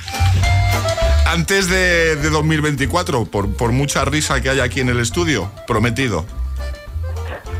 Antes 1.26 1.70
de, 1.70 2.18
de 2.18 2.30
2024, 2.30 3.24
por, 3.26 3.56
por 3.56 3.72
mucha 3.72 4.04
risa 4.04 4.42
que 4.42 4.50
haya 4.50 4.64
aquí 4.64 4.82
en 4.82 4.90
el 4.90 5.00
estudio, 5.00 5.50
prometido. 5.66 6.26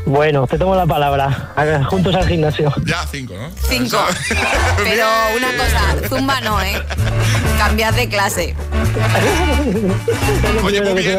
Bueno, 0.04 0.46
te 0.46 0.58
tomo 0.58 0.74
la 0.74 0.86
palabra. 0.86 1.52
Juntos 1.88 2.14
al 2.14 2.26
gimnasio. 2.26 2.72
Ya, 2.84 3.06
cinco, 3.10 3.34
¿no? 3.34 3.50
Cinco. 3.68 3.98
Pero 4.76 5.06
una 5.36 5.52
cosa, 5.52 6.08
zumba 6.08 6.40
no, 6.40 6.60
¿eh? 6.60 6.74
Cambiad 7.58 7.94
de 7.94 8.08
clase. 8.08 8.54
Oye, 10.64 10.82
muy 10.82 11.02
bien. 11.02 11.18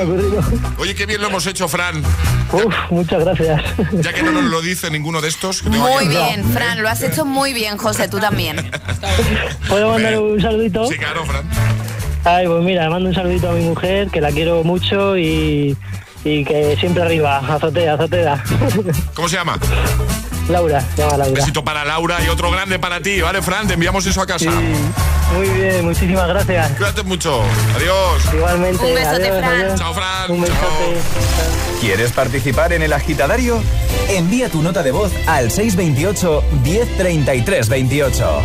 Oye, 0.78 0.96
qué 0.96 1.06
bien 1.06 1.22
lo 1.22 1.28
hemos 1.28 1.46
hecho, 1.48 1.67
Fran. 1.67 2.04
Uf, 2.52 2.76
muchas 2.89 3.24
gracias. 3.24 3.62
Ya 3.93 4.13
que 4.13 4.22
no 4.22 4.32
nos 4.32 4.43
lo 4.43 4.62
dice 4.62 4.91
ninguno 4.91 5.22
de 5.22 5.30
estos. 5.30 5.63
Muy 5.63 6.08
bien, 6.08 6.43
Fran, 6.52 6.82
lo 6.82 6.89
has 6.89 7.02
hecho 7.02 7.26
muy 7.26 7.54
bien, 7.54 7.78
José, 7.78 8.08
tú 8.08 8.19
también. 8.19 8.69
¿Puedo 9.69 9.89
mandar 9.89 10.19
un 10.19 10.41
saludito? 10.41 10.86
Sí, 10.88 10.98
claro, 10.98 11.26
Fran. 11.26 11.50
Ay, 12.26 12.48
pues 12.48 12.63
mira, 12.63 12.89
mando 12.89 13.10
un 13.10 13.15
saludito 13.15 13.50
a 13.50 13.54
mi 13.54 13.63
mujer, 13.63 14.10
que 14.10 14.22
la 14.22 14.32
quiero 14.32 14.63
mucho 14.63 15.17
y, 15.17 15.76
y 16.24 16.44
que 16.46 16.76
siempre 16.80 17.04
arriba, 17.04 17.38
azotea, 17.40 17.94
azotea. 17.94 18.44
¿Cómo 19.14 19.28
se 19.30 19.36
llama? 19.36 19.58
Laura, 20.50 20.82
se 20.96 21.02
llama 21.02 21.18
Laura. 21.18 21.34
Besito 21.34 21.64
para 21.64 21.86
Laura 21.86 22.18
y 22.26 22.30
otro 22.30 22.52
grande 22.52 22.78
para 22.80 23.00
ti, 23.00 23.22
¿vale, 23.22 23.42
Fran? 23.42 23.68
Te 23.68 23.74
enviamos 23.76 24.06
eso 24.06 24.22
a 24.22 24.26
casa. 24.26 24.52
Muy 25.36 25.48
bien, 25.50 25.86
muchísimas 25.86 26.28
gracias. 26.28 26.72
Cuídate 26.74 27.04
mucho. 27.04 27.42
Adiós. 27.76 28.24
Igualmente. 28.34 28.86
Un 28.86 28.94
besote, 28.96 29.28
adiós, 29.30 29.40
Fran. 29.40 29.62
adiós. 29.62 29.80
Chao, 29.80 29.94
Fran. 29.94 30.32
Un 30.32 30.42
besote. 30.42 30.98
¿Quieres 31.80 32.12
participar 32.12 32.74
en 32.74 32.82
el 32.84 32.94
agitadario? 32.94 33.62
Envía 34.10 34.50
tu 34.50 34.62
nota 34.62 34.84
de 34.84 34.92
voz 34.92 35.12
al 35.28 35.50
628 35.50 36.44
1033 36.64 37.70
28. 37.70 38.42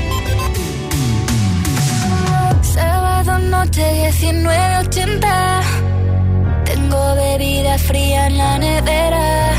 Sábado 2.63 3.39
noche 3.39 4.11
1980. 4.21 5.63
Bebida 7.15 7.79
fría 7.79 8.27
en 8.27 8.39
la 8.39 8.59
nevera. 8.59 9.53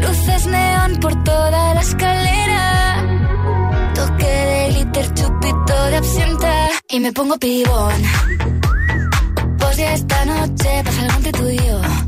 Luces 0.00 0.46
neón 0.46 0.96
por 1.00 1.22
toda 1.24 1.74
la 1.74 1.80
escalera. 1.80 2.62
Toque 3.94 4.26
de 4.26 4.68
glitter, 4.70 5.14
chupito 5.14 5.84
de 5.90 5.96
absenta. 5.96 6.68
Y 6.88 7.00
me 7.00 7.12
pongo 7.12 7.36
pibón. 7.38 8.02
Pues 9.58 9.76
ya 9.76 9.92
esta 9.94 10.24
noche 10.24 10.82
pasa 10.84 11.02
algo 11.02 11.16
entre 11.16 11.32
tú 11.32 11.48
y 11.48 11.56
yo. 11.56 12.07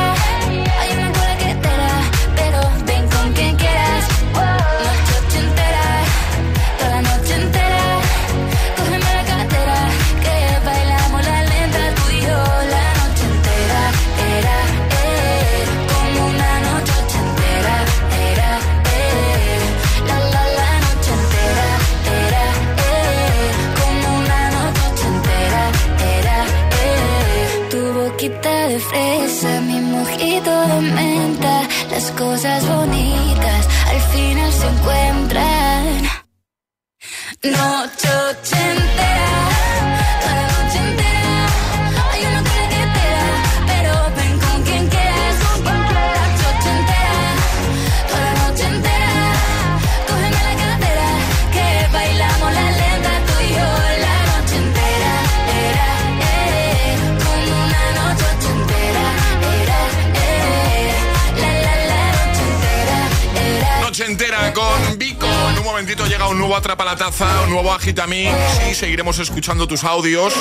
Taza, 67.93 68.05
un 68.07 68.13
nuevo 68.13 68.31
Agitamix 68.31 68.31
y 68.31 68.40
seguiremos 68.81 69.19
escuchando 69.19 69.67
tus 69.67 69.83
audios. 69.83 70.33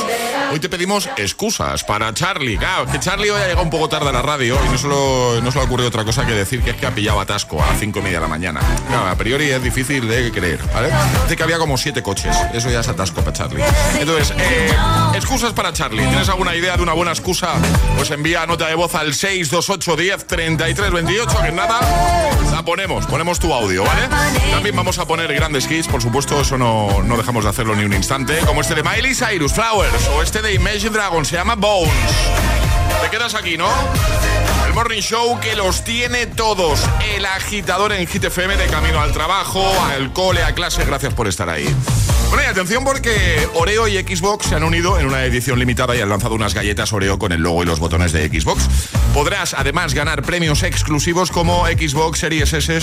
Hoy 0.50 0.58
te 0.60 0.70
pedimos 0.70 1.10
excusas 1.18 1.84
para 1.84 2.14
Charlie. 2.14 2.56
Claro, 2.56 2.86
que 2.86 2.98
Charlie 2.98 3.28
hoy 3.28 3.38
ha 3.38 3.44
llegado 3.44 3.62
un 3.62 3.68
poco 3.68 3.90
tarde 3.90 4.08
a 4.08 4.12
la 4.12 4.22
radio 4.22 4.58
y 4.64 4.68
no 4.70 4.78
solo, 4.78 5.42
no 5.42 5.52
se 5.52 5.58
le 5.58 5.64
ha 5.64 5.66
ocurrido 5.66 5.88
otra 5.88 6.06
cosa 6.06 6.24
que 6.24 6.32
decir 6.32 6.62
que 6.62 6.70
es 6.70 6.76
que 6.76 6.86
ha 6.86 6.94
pillado 6.94 7.20
atasco 7.20 7.62
a 7.62 7.66
las 7.66 7.78
cinco 7.78 7.98
y 7.98 8.02
media 8.02 8.16
de 8.16 8.22
la 8.22 8.28
mañana. 8.28 8.60
Claro, 8.88 9.08
a 9.08 9.14
priori 9.14 9.50
es 9.50 9.62
difícil 9.62 10.08
de 10.08 10.32
creer, 10.32 10.58
¿vale? 10.72 10.88
Dice 11.24 11.36
que 11.36 11.42
había 11.42 11.58
como 11.58 11.76
siete 11.76 12.02
coches. 12.02 12.34
Eso 12.54 12.70
ya 12.70 12.80
es 12.80 12.88
atasco 12.88 13.20
para 13.20 13.34
Charlie. 13.34 13.62
Entonces, 13.98 14.32
eh, 14.38 14.72
excusas 15.14 15.52
para 15.52 15.74
Charlie. 15.74 16.06
¿Tienes 16.06 16.30
alguna 16.30 16.56
idea 16.56 16.78
de 16.78 16.82
una 16.82 16.94
buena 16.94 17.12
excusa? 17.12 17.52
Pues 17.96 18.10
envía 18.10 18.46
nota 18.46 18.68
de 18.68 18.74
voz 18.74 18.94
al 18.94 19.12
628 19.12 19.96
10 19.96 20.26
33 20.26 20.90
28, 20.92 21.42
que 21.42 21.52
nada 21.52 21.78
la 22.50 22.64
ponemos, 22.64 23.06
ponemos 23.06 23.38
tu 23.38 23.52
audio, 23.52 23.84
¿vale? 23.84 24.08
También 24.50 24.74
vamos 24.76 24.98
a 24.98 25.06
poner 25.06 25.32
grandes 25.32 25.70
hits, 25.70 25.88
por 25.88 26.02
supuesto, 26.02 26.40
eso 26.40 26.58
no, 26.58 27.02
no 27.02 27.16
dejamos 27.16 27.44
de 27.44 27.50
hacerlo 27.50 27.74
ni 27.74 27.84
un 27.84 27.92
instante, 27.92 28.29
como 28.46 28.60
este 28.60 28.74
de 28.74 28.82
Miley 28.82 29.14
Cyrus, 29.14 29.52
Flowers, 29.52 30.08
o 30.14 30.22
este 30.22 30.40
de 30.40 30.54
Imagine 30.54 30.90
Dragons, 30.90 31.28
se 31.28 31.36
llama 31.36 31.56
Bones. 31.56 31.90
Te 33.02 33.10
quedas 33.10 33.34
aquí, 33.34 33.56
¿no? 33.56 33.68
El 34.66 34.72
Morning 34.72 35.00
Show 35.00 35.40
que 35.40 35.56
los 35.56 35.82
tiene 35.82 36.26
todos. 36.26 36.80
El 37.16 37.24
agitador 37.24 37.92
en 37.92 38.06
Hit 38.06 38.24
FM 38.24 38.56
de 38.56 38.66
camino 38.66 39.00
al 39.00 39.12
trabajo, 39.12 39.64
al 39.90 40.12
cole, 40.12 40.44
a 40.44 40.54
clase. 40.54 40.84
Gracias 40.84 41.12
por 41.14 41.26
estar 41.26 41.48
ahí. 41.48 41.66
Bueno, 42.28 42.44
y 42.44 42.46
atención 42.46 42.84
porque 42.84 43.48
Oreo 43.54 43.88
y 43.88 43.98
Xbox 43.98 44.46
se 44.46 44.54
han 44.54 44.62
unido 44.62 45.00
en 45.00 45.06
una 45.06 45.24
edición 45.24 45.58
limitada 45.58 45.96
y 45.96 46.00
han 46.00 46.08
lanzado 46.08 46.36
unas 46.36 46.54
galletas 46.54 46.92
Oreo 46.92 47.18
con 47.18 47.32
el 47.32 47.40
logo 47.40 47.64
y 47.64 47.66
los 47.66 47.80
botones 47.80 48.12
de 48.12 48.28
Xbox. 48.28 48.68
Podrás 49.12 49.54
además 49.54 49.94
ganar 49.94 50.22
premios 50.22 50.62
exclusivos 50.62 51.32
como 51.32 51.66
Xbox 51.66 52.20
Series 52.20 52.52
S, 52.52 52.78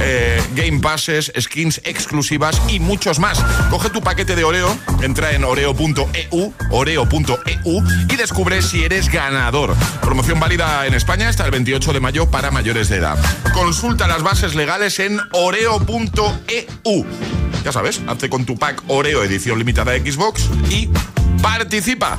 eh, 0.00 0.42
Game 0.54 0.80
Passes, 0.80 1.32
skins 1.40 1.80
exclusivas 1.84 2.60
y 2.68 2.80
muchos 2.80 3.18
más. 3.18 3.38
Coge 3.70 3.90
tu 3.90 4.00
paquete 4.00 4.36
de 4.36 4.44
Oreo, 4.44 4.76
entra 5.02 5.32
en 5.32 5.44
oreo.eu, 5.44 6.52
oreo.eu 6.70 7.84
y 8.08 8.16
descubre 8.16 8.62
si 8.62 8.84
eres 8.84 9.10
ganador. 9.10 9.74
Promoción 10.00 10.40
válida 10.40 10.86
en 10.86 10.94
España 10.94 11.28
hasta 11.28 11.44
el 11.44 11.50
28 11.50 11.92
de 11.92 12.00
mayo 12.00 12.30
para 12.30 12.50
mayores 12.50 12.88
de 12.88 12.96
edad. 12.96 13.18
Consulta 13.54 14.06
las 14.06 14.22
bases 14.22 14.54
legales 14.54 14.98
en 14.98 15.20
oreo.eu. 15.32 17.06
Ya 17.64 17.72
sabes, 17.72 18.00
hazte 18.08 18.28
con 18.28 18.44
tu 18.44 18.56
pack 18.56 18.82
Oreo 18.88 19.22
edición 19.22 19.58
limitada 19.58 19.96
Xbox 19.96 20.48
y 20.70 20.88
participa. 21.40 22.18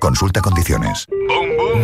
Consulta 0.00 0.40
condiciones. 0.40 1.06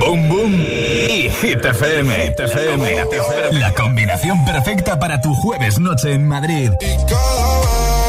Boom 0.01 0.29
Boom 0.29 0.55
y 0.55 1.31
Hit 1.31 1.65
FM. 1.65 2.15
Hit 2.15 2.41
FM. 2.41 3.05
La 3.53 3.73
combinación 3.75 4.45
perfecta 4.45 4.99
para 4.99 5.21
tu 5.21 5.35
jueves 5.35 5.79
noche 5.79 6.13
en 6.13 6.27
Madrid. 6.27 6.71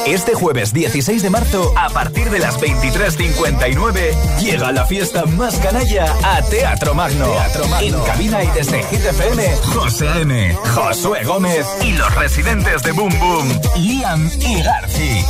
Este 0.08 0.34
jueves 0.34 0.74
16 0.74 1.22
de 1.22 1.30
marzo, 1.30 1.74
a 1.78 1.90
partir 1.90 2.30
de 2.30 2.40
las 2.40 2.58
23.59, 2.62 4.40
llega 4.40 4.72
la 4.72 4.86
fiesta 4.86 5.26
más 5.26 5.58
canalla 5.58 6.16
a 6.24 6.42
Teatro 6.44 6.94
Magno. 6.94 7.26
Teatro 7.26 7.68
Magno. 7.68 7.98
En 7.98 8.06
cabina 8.06 8.44
y 8.46 8.48
desde 8.52 8.84
Hit 8.84 9.06
FM, 9.06 9.56
José 9.74 10.08
A.M., 10.08 10.56
Josué 10.74 11.26
Gómez 11.26 11.68
y 11.84 11.92
los 11.92 12.16
residentes 12.16 12.84
de 12.84 12.94
Boom 12.94 13.20
Boom, 13.20 13.62
Liam 13.76 14.32
y 14.40 14.62
Garci. 14.62 15.26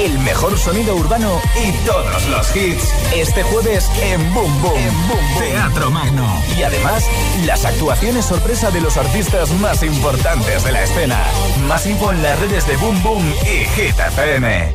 El 0.00 0.18
mejor 0.20 0.56
sonido 0.56 0.96
urbano 0.96 1.38
y 1.62 1.72
todos 1.86 2.26
los 2.28 2.56
hits. 2.56 2.90
Este 3.14 3.42
jueves 3.42 3.86
en 4.00 4.32
Boom 4.32 4.62
Boom. 4.62 4.72
Boom 4.72 5.08
Boom. 5.08 5.38
Teatro 5.38 5.90
Magno. 5.90 6.42
Y 6.58 6.62
además, 6.62 7.06
las 7.44 7.66
actuaciones 7.66 8.24
sorpresa 8.24 8.70
de 8.70 8.80
los 8.80 8.96
artistas 8.96 9.50
más 9.60 9.82
importantes 9.82 10.64
de 10.64 10.72
la 10.72 10.84
escena. 10.84 11.22
Más 11.68 11.86
info 11.86 12.12
en 12.12 12.22
las 12.22 12.40
redes 12.40 12.66
de 12.66 12.78
Boom 12.78 13.02
Boom 13.02 13.22
y 13.42 13.66
Hit 13.78 13.98
FM. 13.98 14.74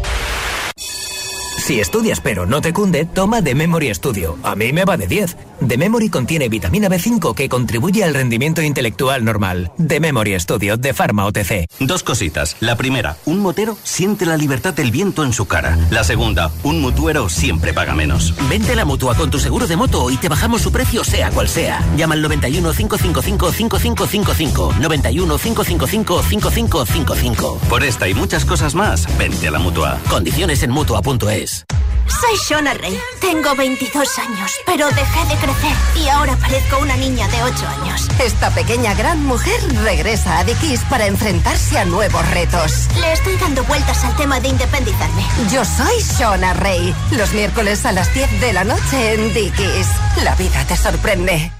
Si 1.65 1.79
estudias 1.79 2.21
pero 2.21 2.45
no 2.45 2.61
te 2.61 2.71
cunde, 2.73 3.05
toma 3.05 3.41
The 3.41 3.55
Memory 3.55 3.95
Studio. 3.95 4.37
A 4.43 4.55
mí 4.55 4.71
me 4.71 4.85
va 4.85 4.97
de 4.97 5.07
10. 5.07 5.35
The 5.59 5.77
Memory 5.77 6.09
contiene 6.09 6.49
vitamina 6.49 6.89
B5 6.89 7.33
que 7.33 7.49
contribuye 7.49 8.03
al 8.03 8.13
rendimiento 8.13 8.61
intelectual 8.61 9.23
normal. 9.23 9.71
The 9.85 9.99
Memory 9.99 10.39
Studio 10.39 10.77
de 10.77 10.93
Pharma 10.93 11.25
OTC. 11.25 11.67
Dos 11.79 12.03
cositas. 12.03 12.57
La 12.59 12.75
primera, 12.75 13.17
un 13.25 13.39
motero 13.39 13.77
siente 13.83 14.25
la 14.25 14.37
libertad 14.37 14.73
del 14.73 14.91
viento 14.91 15.23
en 15.23 15.33
su 15.33 15.45
cara. 15.45 15.77
La 15.89 16.03
segunda, 16.03 16.51
un 16.63 16.81
mutuero 16.81 17.29
siempre 17.29 17.73
paga 17.73 17.95
menos. 17.95 18.33
Vente 18.49 18.73
a 18.73 18.75
la 18.75 18.85
mutua 18.85 19.15
con 19.15 19.31
tu 19.31 19.39
seguro 19.39 19.67
de 19.67 19.75
moto 19.75 20.09
y 20.11 20.17
te 20.17 20.29
bajamos 20.29 20.61
su 20.61 20.71
precio 20.71 21.03
sea 21.03 21.31
cual 21.31 21.47
sea. 21.47 21.81
Llama 21.95 22.15
al 22.15 22.21
91 22.21 22.73
555 22.73 23.51
5555. 23.51 24.73
91 24.79 25.37
555 25.37 26.23
5555. 26.23 27.59
Por 27.69 27.83
esta 27.83 28.07
y 28.07 28.13
muchas 28.13 28.45
cosas 28.45 28.75
más, 28.75 29.07
vente 29.17 29.47
a 29.47 29.51
la 29.51 29.59
mutua. 29.59 29.99
Condiciones 30.09 30.63
en 30.63 30.71
mutua.es. 30.71 31.65
Soy 32.07 32.37
Shona 32.47 32.73
Rey. 32.75 32.99
Tengo 33.19 33.55
22 33.55 34.19
años, 34.19 34.51
pero 34.65 34.87
dejé 34.89 35.25
de 35.27 35.35
crecer 35.45 35.75
y 35.95 36.07
ahora 36.09 36.35
parezco 36.37 36.79
una 36.79 36.95
niña 36.97 37.27
de 37.27 37.43
8 37.43 37.67
años. 37.81 38.07
Esta 38.19 38.49
pequeña 38.51 38.93
gran 38.95 39.23
mujer 39.25 39.59
regresa 39.83 40.39
a 40.39 40.43
Dickies 40.43 40.81
para 40.89 41.05
enfrentarse 41.05 41.77
a 41.77 41.85
nuevos 41.85 42.27
retos. 42.31 42.87
Le 42.99 43.13
estoy 43.13 43.35
dando 43.37 43.63
vueltas 43.65 44.03
al 44.03 44.15
tema 44.15 44.39
de 44.39 44.49
independizarme. 44.49 45.23
Yo 45.51 45.63
soy 45.63 46.01
Shona 46.17 46.53
Rey. 46.53 46.95
Los 47.11 47.33
miércoles 47.33 47.85
a 47.85 47.91
las 47.91 48.13
10 48.13 48.41
de 48.41 48.53
la 48.53 48.63
noche 48.63 49.13
en 49.13 49.33
Dickies. 49.33 49.87
La 50.23 50.35
vida 50.35 50.63
te 50.67 50.75
sorprende. 50.75 51.51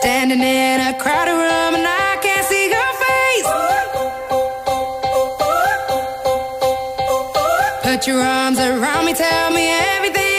Standing 0.00 0.40
in 0.40 0.80
a 0.80 0.94
crowded 0.98 1.32
room 1.32 1.74
and 1.74 1.86
I 1.86 2.09
Put 8.00 8.06
your 8.06 8.22
arms 8.22 8.58
around 8.58 9.04
me, 9.04 9.12
tell 9.12 9.50
me 9.50 9.68
everything's 9.68 10.29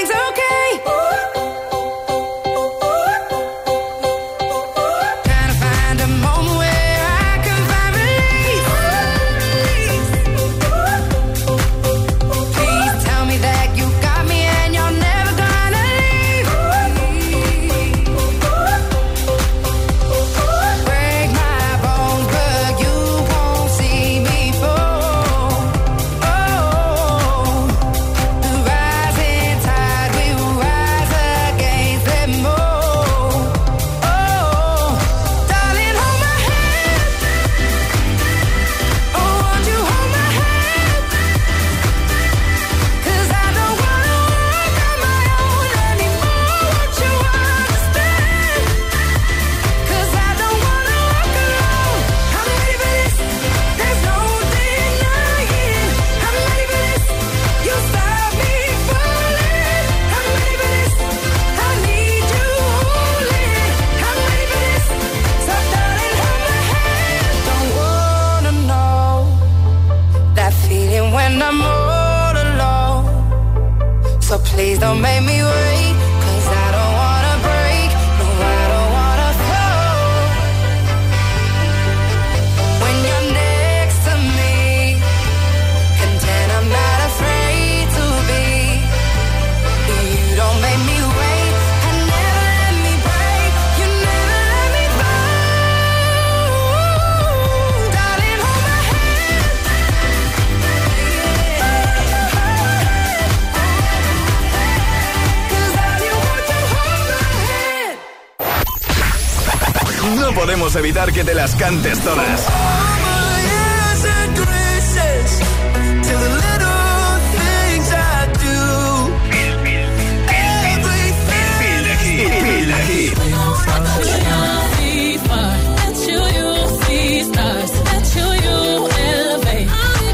que 110.92 111.24
te 111.24 111.34
las 111.34 111.56
cantes 111.56 111.98
todas. 112.02 112.42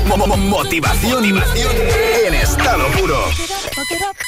Mo- 0.06 0.18
mo- 0.28 0.38
Motivación 0.38 1.26
en 1.26 2.34
estado 2.34 2.88
puro. 2.98 3.18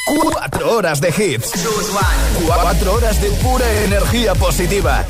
Cuatro 0.06 0.72
horas 0.78 1.00
de 1.02 1.10
hits. 1.10 1.52
Cuatro 2.46 2.94
horas 2.94 3.22
de 3.22 3.30
pura 3.32 3.66
energía 3.84 4.36
positiva. 4.36 5.06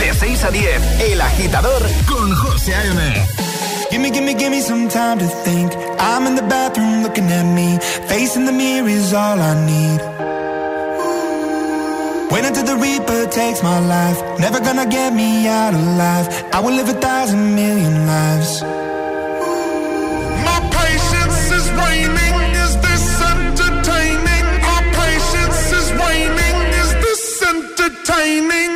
De 0.00 0.12
6 0.12 0.44
a 0.44 0.50
10, 0.50 1.00
El 1.12 1.20
Agitador 1.20 1.82
con 2.06 2.34
José 2.34 2.74
A.M. 2.74 3.00
Gimme, 3.90 4.10
gimme, 4.10 4.34
gimme 4.34 4.60
some 4.60 4.88
time 4.88 5.18
to 5.18 5.26
think. 5.44 5.72
I'm 5.98 6.26
in 6.26 6.34
the 6.34 6.42
bathroom 6.42 7.02
looking 7.02 7.30
at 7.30 7.44
me. 7.44 7.78
Facing 8.08 8.44
the 8.44 8.52
mirror 8.52 8.88
is 8.88 9.12
all 9.14 9.40
I 9.40 9.54
need. 9.64 10.00
Wait 12.30 12.44
until 12.44 12.64
the 12.64 12.76
Reaper 12.76 13.26
takes 13.30 13.62
my 13.62 13.78
life. 13.78 14.18
Never 14.38 14.60
gonna 14.60 14.86
get 14.86 15.14
me 15.14 15.46
out 15.48 15.72
alive. 15.72 16.26
I 16.52 16.60
will 16.60 16.74
live 16.74 16.88
a 16.88 16.98
thousand 17.00 17.54
million 17.54 18.06
lives. 18.06 18.62
My 20.48 20.58
patience 20.80 21.50
is 21.58 21.66
waning. 21.80 22.36
Is 22.64 22.72
this 22.86 23.04
entertaining? 23.32 24.46
My 24.68 24.80
patience 25.00 25.72
is 25.78 25.86
waning. 26.02 26.56
Is 26.82 26.90
this 27.04 27.42
entertaining? 27.54 28.75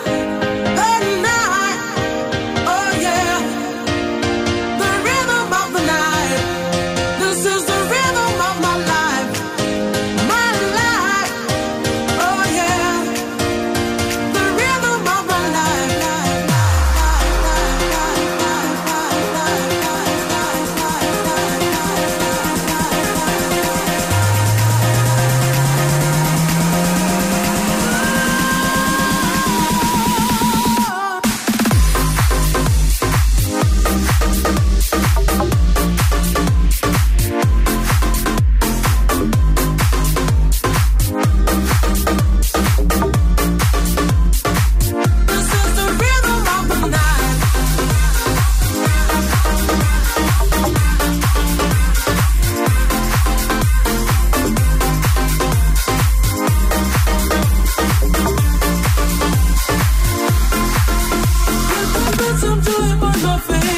your 63.31 63.39
face 63.39 63.70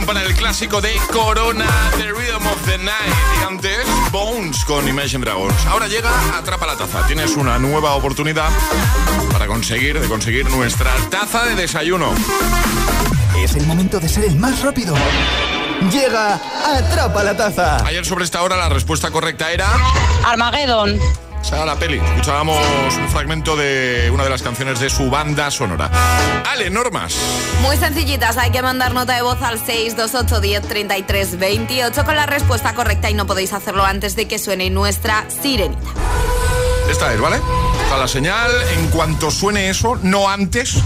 Para 0.00 0.22
el 0.22 0.34
clásico 0.34 0.80
de 0.80 0.96
Corona, 1.12 1.66
The 1.98 2.12
Rhythm 2.12 2.46
of 2.46 2.64
the 2.64 2.78
Night. 2.78 3.14
Y 3.40 3.46
antes, 3.46 3.86
Bones 4.10 4.64
con 4.64 4.88
Imagine 4.88 5.22
Dragons. 5.22 5.66
Ahora 5.66 5.86
llega 5.86 6.10
Atrapa 6.34 6.66
la 6.66 6.76
Taza. 6.76 7.06
Tienes 7.06 7.36
una 7.36 7.58
nueva 7.58 7.94
oportunidad 7.94 8.48
para 9.30 9.46
conseguir, 9.46 10.00
de 10.00 10.08
conseguir 10.08 10.48
nuestra 10.50 10.90
taza 11.10 11.44
de 11.44 11.56
desayuno. 11.56 12.14
Es 13.36 13.54
el 13.54 13.66
momento 13.66 14.00
de 14.00 14.08
ser 14.08 14.24
el 14.24 14.36
más 14.36 14.62
rápido. 14.62 14.94
Llega 15.92 16.40
Atrapa 16.64 17.22
la 17.22 17.36
Taza. 17.36 17.84
Ayer 17.84 18.06
sobre 18.06 18.24
esta 18.24 18.40
hora 18.42 18.56
la 18.56 18.70
respuesta 18.70 19.10
correcta 19.10 19.52
era... 19.52 19.68
Armageddon. 20.24 20.98
Esa 21.42 21.56
era 21.56 21.66
la 21.66 21.76
peli. 21.76 21.98
Escuchábamos 21.98 22.56
un 22.96 23.08
fragmento 23.08 23.56
de 23.56 24.10
una 24.12 24.22
de 24.22 24.30
las 24.30 24.42
canciones 24.42 24.78
de 24.78 24.88
su 24.88 25.10
banda 25.10 25.50
sonora. 25.50 25.90
Ale, 26.48 26.70
normas. 26.70 27.16
Muy 27.62 27.76
sencillitas, 27.76 28.36
hay 28.38 28.52
que 28.52 28.62
mandar 28.62 28.94
nota 28.94 29.14
de 29.16 29.22
voz 29.22 29.42
al 29.42 29.58
628 29.58 30.40
10 30.40 30.62
33 30.68 31.38
28 31.38 32.04
con 32.04 32.14
la 32.14 32.26
respuesta 32.26 32.74
correcta 32.74 33.10
y 33.10 33.14
no 33.14 33.26
podéis 33.26 33.52
hacerlo 33.52 33.84
antes 33.84 34.14
de 34.14 34.28
que 34.28 34.38
suene 34.38 34.70
nuestra 34.70 35.24
sirenita. 35.42 35.82
Esta 36.88 37.12
es, 37.12 37.20
¿vale? 37.20 37.40
Está 37.82 37.98
la 37.98 38.06
señal. 38.06 38.50
En 38.76 38.88
cuanto 38.88 39.30
suene 39.32 39.68
eso, 39.68 39.98
no 40.02 40.28
antes, 40.28 40.76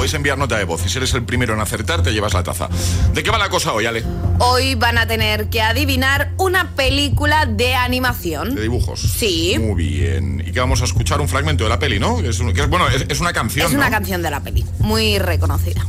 Puedes 0.00 0.14
enviar 0.14 0.38
nota 0.38 0.56
de 0.56 0.64
voz 0.64 0.80
y 0.86 0.88
si 0.88 0.96
eres 0.96 1.12
el 1.12 1.24
primero 1.24 1.52
en 1.52 1.60
acertar, 1.60 2.02
te 2.02 2.10
llevas 2.10 2.32
la 2.32 2.42
taza. 2.42 2.70
¿De 3.12 3.22
qué 3.22 3.30
va 3.30 3.36
la 3.36 3.50
cosa 3.50 3.74
hoy, 3.74 3.84
Ale? 3.84 4.02
Hoy 4.38 4.74
van 4.74 4.96
a 4.96 5.06
tener 5.06 5.50
que 5.50 5.60
adivinar 5.60 6.32
una 6.38 6.70
película 6.74 7.44
de 7.44 7.74
animación. 7.74 8.54
De 8.54 8.62
dibujos. 8.62 8.98
Sí. 9.02 9.56
Muy 9.60 9.74
bien. 9.90 10.42
Y 10.46 10.52
que 10.52 10.58
vamos 10.60 10.80
a 10.80 10.86
escuchar 10.86 11.20
un 11.20 11.28
fragmento 11.28 11.64
de 11.64 11.68
la 11.68 11.78
peli, 11.78 11.98
¿no? 12.00 12.18
Es, 12.20 12.40
un- 12.40 12.54
que 12.54 12.62
es- 12.62 12.70
bueno, 12.70 12.88
es, 12.88 13.04
es 13.10 13.20
una 13.20 13.34
canción, 13.34 13.66
Es 13.66 13.72
¿no? 13.74 13.78
una 13.78 13.90
canción 13.90 14.22
de 14.22 14.30
la 14.30 14.40
peli, 14.40 14.64
muy 14.78 15.18
reconocida. 15.18 15.84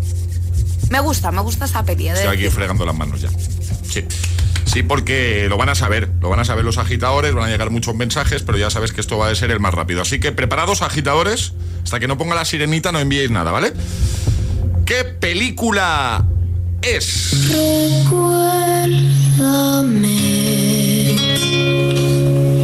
Me 0.89 0.99
gusta, 0.99 1.31
me 1.31 1.39
gusta 1.39 1.63
esa 1.63 1.81
peli. 1.85 2.09
de 2.09 2.15
Estoy 2.15 2.35
aquí 2.35 2.49
fregando 2.49 2.85
las 2.85 2.93
manos 2.97 3.21
ya. 3.21 3.29
Sí. 3.89 4.03
Sí, 4.71 4.83
porque 4.83 5.47
lo 5.49 5.57
van 5.57 5.67
a 5.67 5.75
saber, 5.75 6.09
lo 6.21 6.29
van 6.29 6.39
a 6.39 6.45
saber 6.45 6.63
los 6.63 6.77
agitadores, 6.77 7.33
van 7.33 7.43
a 7.43 7.49
llegar 7.49 7.71
muchos 7.71 7.93
mensajes, 7.93 8.41
pero 8.41 8.57
ya 8.57 8.69
sabes 8.69 8.93
que 8.93 9.01
esto 9.01 9.17
va 9.17 9.27
a 9.27 9.35
ser 9.35 9.51
el 9.51 9.59
más 9.59 9.73
rápido. 9.73 10.01
Así 10.01 10.21
que 10.21 10.31
preparados, 10.31 10.81
agitadores, 10.81 11.51
hasta 11.83 11.99
que 11.99 12.07
no 12.07 12.17
ponga 12.17 12.35
la 12.35 12.45
sirenita 12.45 12.93
no 12.93 12.99
enviéis 12.99 13.31
nada, 13.31 13.51
¿vale? 13.51 13.73
¿Qué 14.85 15.03
película 15.03 16.25
es? 16.81 17.49
Recuérdame. 17.49 19.01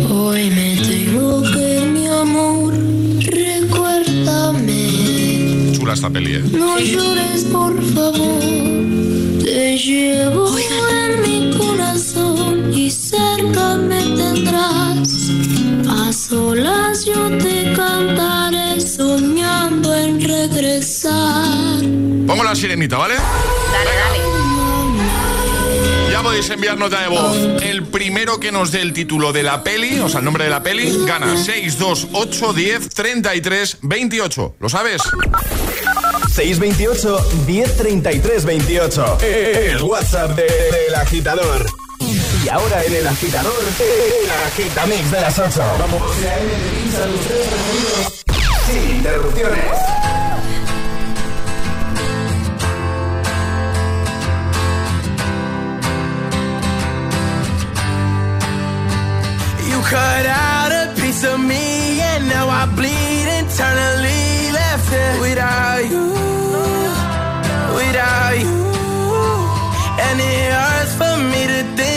Hoy 0.10 0.50
me 0.52 0.78
tengo 0.78 1.42
que 1.52 1.82
ir, 1.82 1.88
mi 1.88 2.08
amor. 2.08 2.74
Recuérdame. 3.20 4.84
Chula 5.74 5.92
esta 5.94 6.10
peli, 6.10 6.36
¿eh? 6.36 6.44
No 6.54 6.80
llores, 6.80 7.44
por 7.52 7.84
favor. 7.94 8.40
Te 9.44 9.78
llevo 9.78 10.58
en 10.58 11.22
mi 11.22 11.37
corazón 12.88 12.88
y 12.88 12.92
cerca 12.92 13.76
me 13.76 14.04
tendrás. 14.16 15.30
A 15.90 16.14
solas 16.14 17.06
yo 17.06 17.38
te 17.38 17.74
cantaré 17.76 18.80
soñando 18.82 19.94
en 19.96 20.22
regresar. 20.22 21.80
Pongo 22.28 22.44
la 22.44 22.56
sirenita, 22.56 22.98
¿vale? 22.98 23.16
Dale, 23.16 23.92
dale. 23.92 24.18
Ya 26.12 26.24
podéis 26.24 26.50
enviar 26.50 26.78
nota 26.78 27.02
de 27.02 27.08
voz. 27.10 27.38
El 27.62 27.84
primero 27.86 28.40
que 28.40 28.52
nos 28.52 28.72
dé 28.72 28.82
el 28.82 28.94
título 28.94 29.34
de 29.34 29.44
la 29.44 29.64
peli, 29.64 30.00
o 30.00 30.10
sea, 30.10 30.20
el 30.20 30.26
nombre 30.26 30.46
de 30.46 30.50
la 30.50 30.64
peli, 30.64 30.92
gana 31.06 31.38
628 31.38 32.54
10 32.54 32.90
33 32.90 33.78
28. 33.84 34.56
¿Lo 34.60 34.70
sabes? 34.70 35.02
628 36.34 37.18
1033 37.46 38.46
28. 38.46 39.18
El 39.22 39.82
WhatsApp 39.84 40.32
de- 40.36 40.44
del 40.88 40.96
agitador. 40.96 41.66
Y 42.48 42.50
ahora 42.50 42.82
en 42.82 42.96
el 42.96 43.06
agitador, 43.06 43.62
el 43.78 44.32
agitamix 44.48 45.12
de 45.12 45.20
las 45.20 45.38
8. 45.38 45.62
Vamos. 45.80 46.02
Sin 48.66 48.96
interrupciones. 48.96 49.66
You 59.68 59.82
cut 59.82 60.26
out 60.26 60.72
a 60.72 60.94
piece 60.96 61.26
of 61.26 61.40
me, 61.40 62.00
and 62.00 62.30
now 62.30 62.48
I 62.48 62.66
bleed 62.78 63.28
internally. 63.40 64.52
Left 64.54 64.94
it 64.94 65.20
without 65.20 65.84
you, 65.92 66.14
without 67.76 68.40
you. 68.40 68.56
And 70.00 70.22
it 70.22 70.54
hurts 70.54 70.94
for 70.96 71.18
me 71.18 71.46
to 71.48 71.64
think 71.76 71.97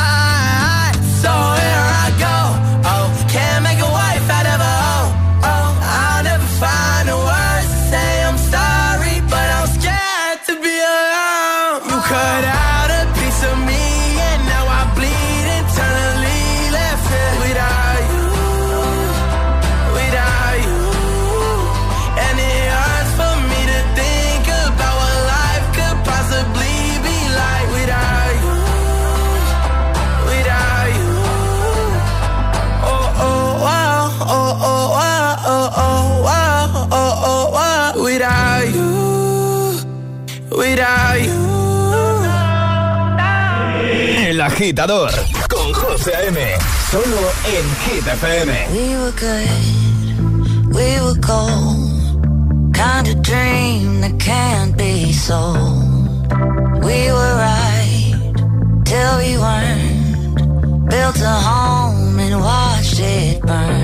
Agitador 44.61 45.11
con 45.49 45.73
José 45.73 46.15
A.M. 46.15 46.37
Solo 46.91 47.31
en 47.45 47.65
Hit 47.83 48.05
FM. 48.05 48.67
We 48.71 48.95
were 48.95 49.11
good, 49.13 50.75
we 50.75 51.01
were 51.01 51.19
gold. 51.19 52.71
Kind 52.71 53.07
of 53.07 53.21
dream 53.23 54.01
that 54.01 54.19
can't 54.19 54.77
be 54.77 55.13
sold. 55.13 56.27
We 56.83 57.11
were 57.11 57.35
right 57.37 58.13
till 58.85 59.17
we 59.17 59.37
weren't. 59.39 60.89
Built 60.89 61.19
a 61.21 61.35
home 61.49 62.19
and 62.19 62.39
watched 62.39 62.99
it 62.99 63.41
burn. 63.41 63.80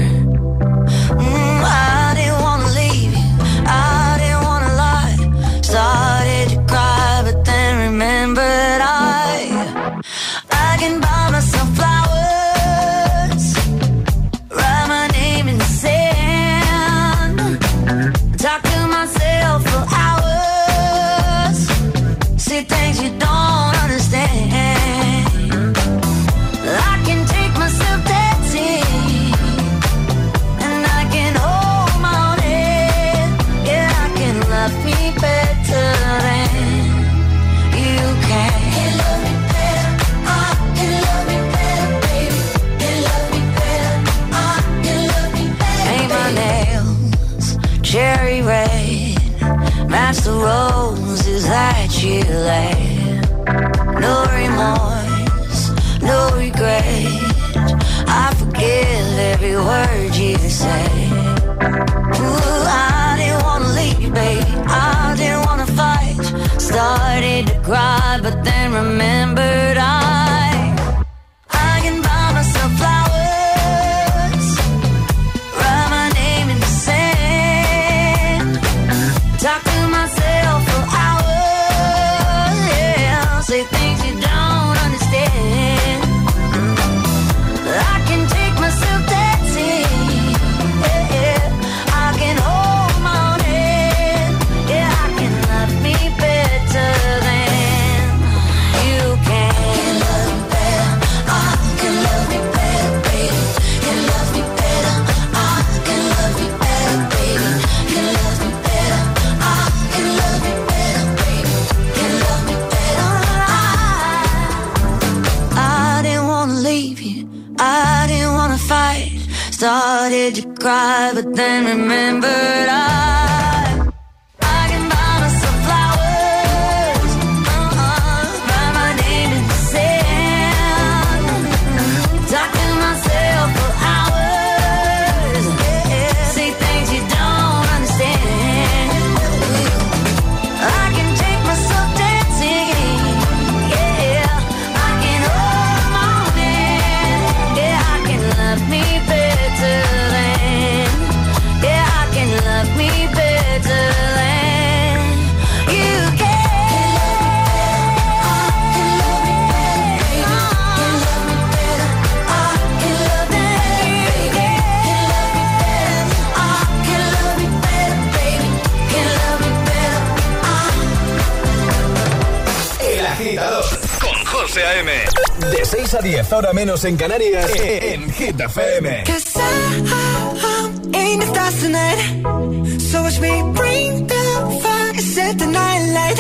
hora 176.38 176.53
menos 176.53 176.83
en 176.85 176.95
Canarias, 176.97 177.49
e, 177.55 177.77
e, 177.77 177.93
en 177.93 178.11
Hit 178.11 178.39
FM. 178.39 179.03
Cause 179.05 179.25
I, 179.35 179.41
I, 179.41 180.93
I 180.93 180.97
ain't 180.97 181.23
a 181.23 181.27
stars 181.27 181.61
tonight. 181.61 182.79
So 182.79 183.01
watch 183.01 183.19
me 183.19 183.41
bring 183.55 184.05
the 184.05 184.59
fire, 184.61 185.01
set 185.01 185.39
the 185.39 185.47
night 185.47 185.83
light. 185.97 186.19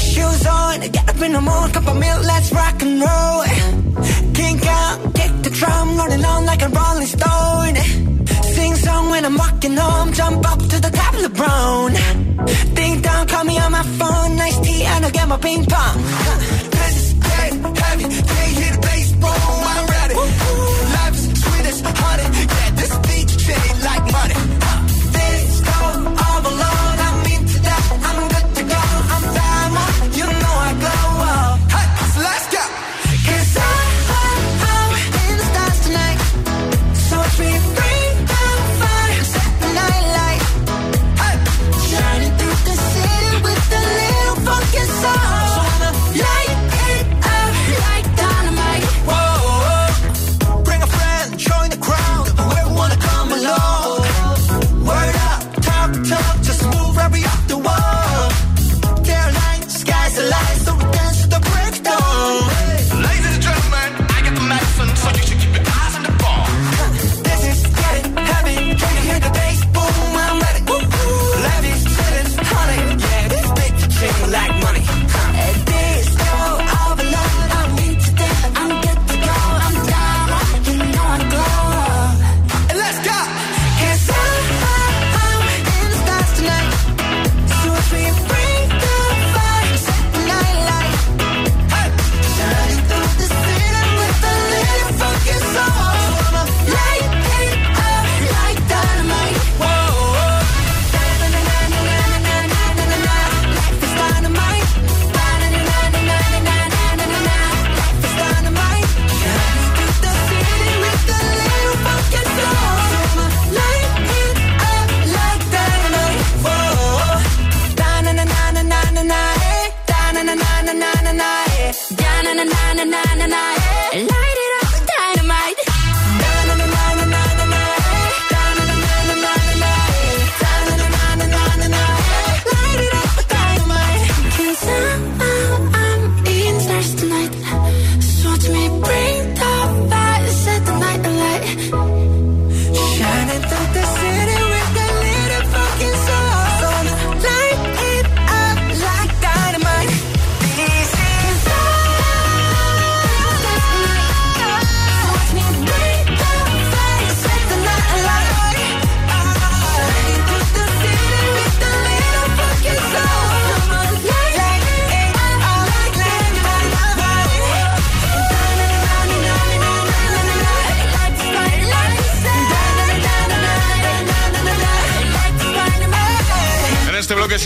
Shoes 0.00 0.46
on, 0.46 0.80
get 0.80 1.08
up 1.10 1.20
in 1.20 1.32
the 1.32 1.40
morning, 1.42 1.72
cup 1.74 1.88
of 1.88 1.98
milk, 1.98 2.24
let's 2.24 2.50
rock 2.52 2.80
and 2.80 3.00
roll. 3.02 3.44
Kink 4.32 4.66
out, 4.66 5.14
kick 5.14 5.32
the 5.42 5.50
drum, 5.50 5.98
rolling 5.98 6.24
on 6.24 6.46
like 6.46 6.62
a 6.62 6.68
rolling 6.68 7.06
stone. 7.06 7.76
Sing 8.54 8.74
song 8.76 9.10
when 9.10 9.24
I'm 9.26 9.36
walking 9.36 9.76
home, 9.76 10.12
jump 10.14 10.50
up 10.50 10.58
to 10.58 10.80
the 10.80 10.90
top 10.90 11.14
of 11.14 11.22
the 11.22 11.32
brown. 11.40 11.92
Ding 12.74 13.02
dong, 13.02 13.26
call 13.26 13.44
me 13.44 13.58
on 13.58 13.72
my 13.72 13.82
phone, 13.82 14.36
nice 14.36 14.58
tea, 14.60 14.84
and 14.84 15.04
I'll 15.04 15.10
get 15.10 15.28
my 15.28 15.36
ping 15.36 15.66
pong. 15.66 16.57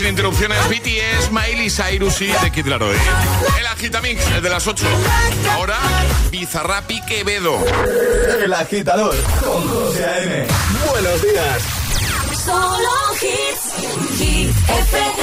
Sin 0.02 0.08
interrupciones. 0.08 0.58
BTS, 0.68 1.30
Miley 1.30 1.70
Cyrus 1.70 2.20
y 2.22 2.30
The 2.42 2.50
Kid 2.50 2.66
Laroi. 2.66 2.96
El 3.58 3.66
Agitamix, 3.66 4.26
el 4.32 4.42
de 4.42 4.50
las 4.50 4.66
8. 4.66 4.84
Ahora, 5.52 5.78
Bizarrapi 6.30 7.00
Quevedo. 7.02 7.58
El 8.42 8.52
agitador 8.52 9.14
con 9.40 9.68
José 9.68 10.04
A.M. 10.04 10.46
Buenos 10.90 11.22
días. 11.22 11.62
Solo 12.44 12.90
hits. 13.20 14.18
Hit 14.18 14.50
FM. 14.50 15.22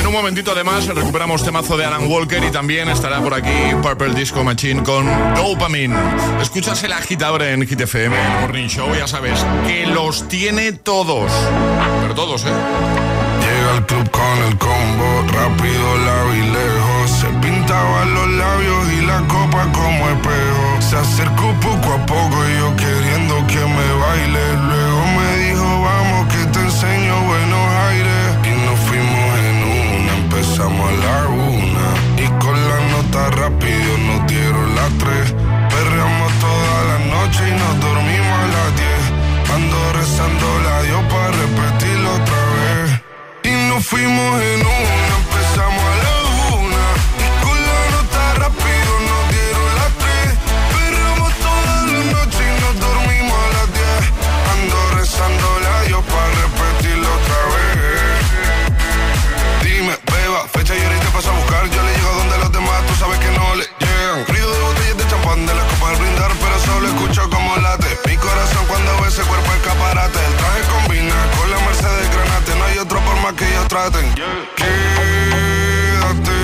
En 0.00 0.06
un 0.08 0.12
momentito, 0.12 0.52
además, 0.52 0.86
recuperamos 0.86 1.44
temazo 1.44 1.76
de 1.76 1.84
Alan 1.84 2.10
Walker 2.10 2.42
y 2.42 2.50
también 2.50 2.88
estará 2.88 3.20
por 3.20 3.34
aquí 3.34 3.74
Purple 3.82 4.14
Disco 4.14 4.42
Machine 4.42 4.82
con 4.82 5.06
Dopamine. 5.34 5.96
Escuchas 6.40 6.82
el 6.82 6.92
agitador 6.92 7.42
en 7.42 7.66
Hit 7.66 7.80
FM, 7.80 8.16
el 8.16 8.40
Morning 8.40 8.68
Show, 8.68 8.94
ya 8.94 9.06
sabes, 9.06 9.38
que 9.66 9.86
los 9.86 10.26
tiene 10.28 10.72
todos. 10.72 11.30
Pero 12.02 12.14
todos, 12.14 12.44
¿eh? 12.44 12.93
Con 13.94 14.38
el 14.48 14.58
combo, 14.58 15.08
rápido, 15.32 15.86
la 16.06 16.36
y 16.36 16.42
lejos. 16.50 17.10
Se 17.20 17.28
pintaban 17.42 18.14
los 18.14 18.28
labios 18.28 18.92
y 18.92 19.00
la 19.06 19.20
copa 19.28 19.66
como 19.72 20.08
espejo. 20.10 20.66
Se 20.80 20.96
acercó 20.96 21.52
poco 21.62 21.92
a 21.94 22.06
poco 22.06 22.36
y 22.48 22.58
yo 22.58 22.76
queriendo 22.76 23.46
que 23.46 23.60
me 23.76 23.88
baile. 24.02 24.44
Luego 24.68 24.83
fuimos 43.84 44.42
en 44.42 44.60
una, 44.60 45.03
traten. 73.74 74.06
Quédate, 74.54 76.43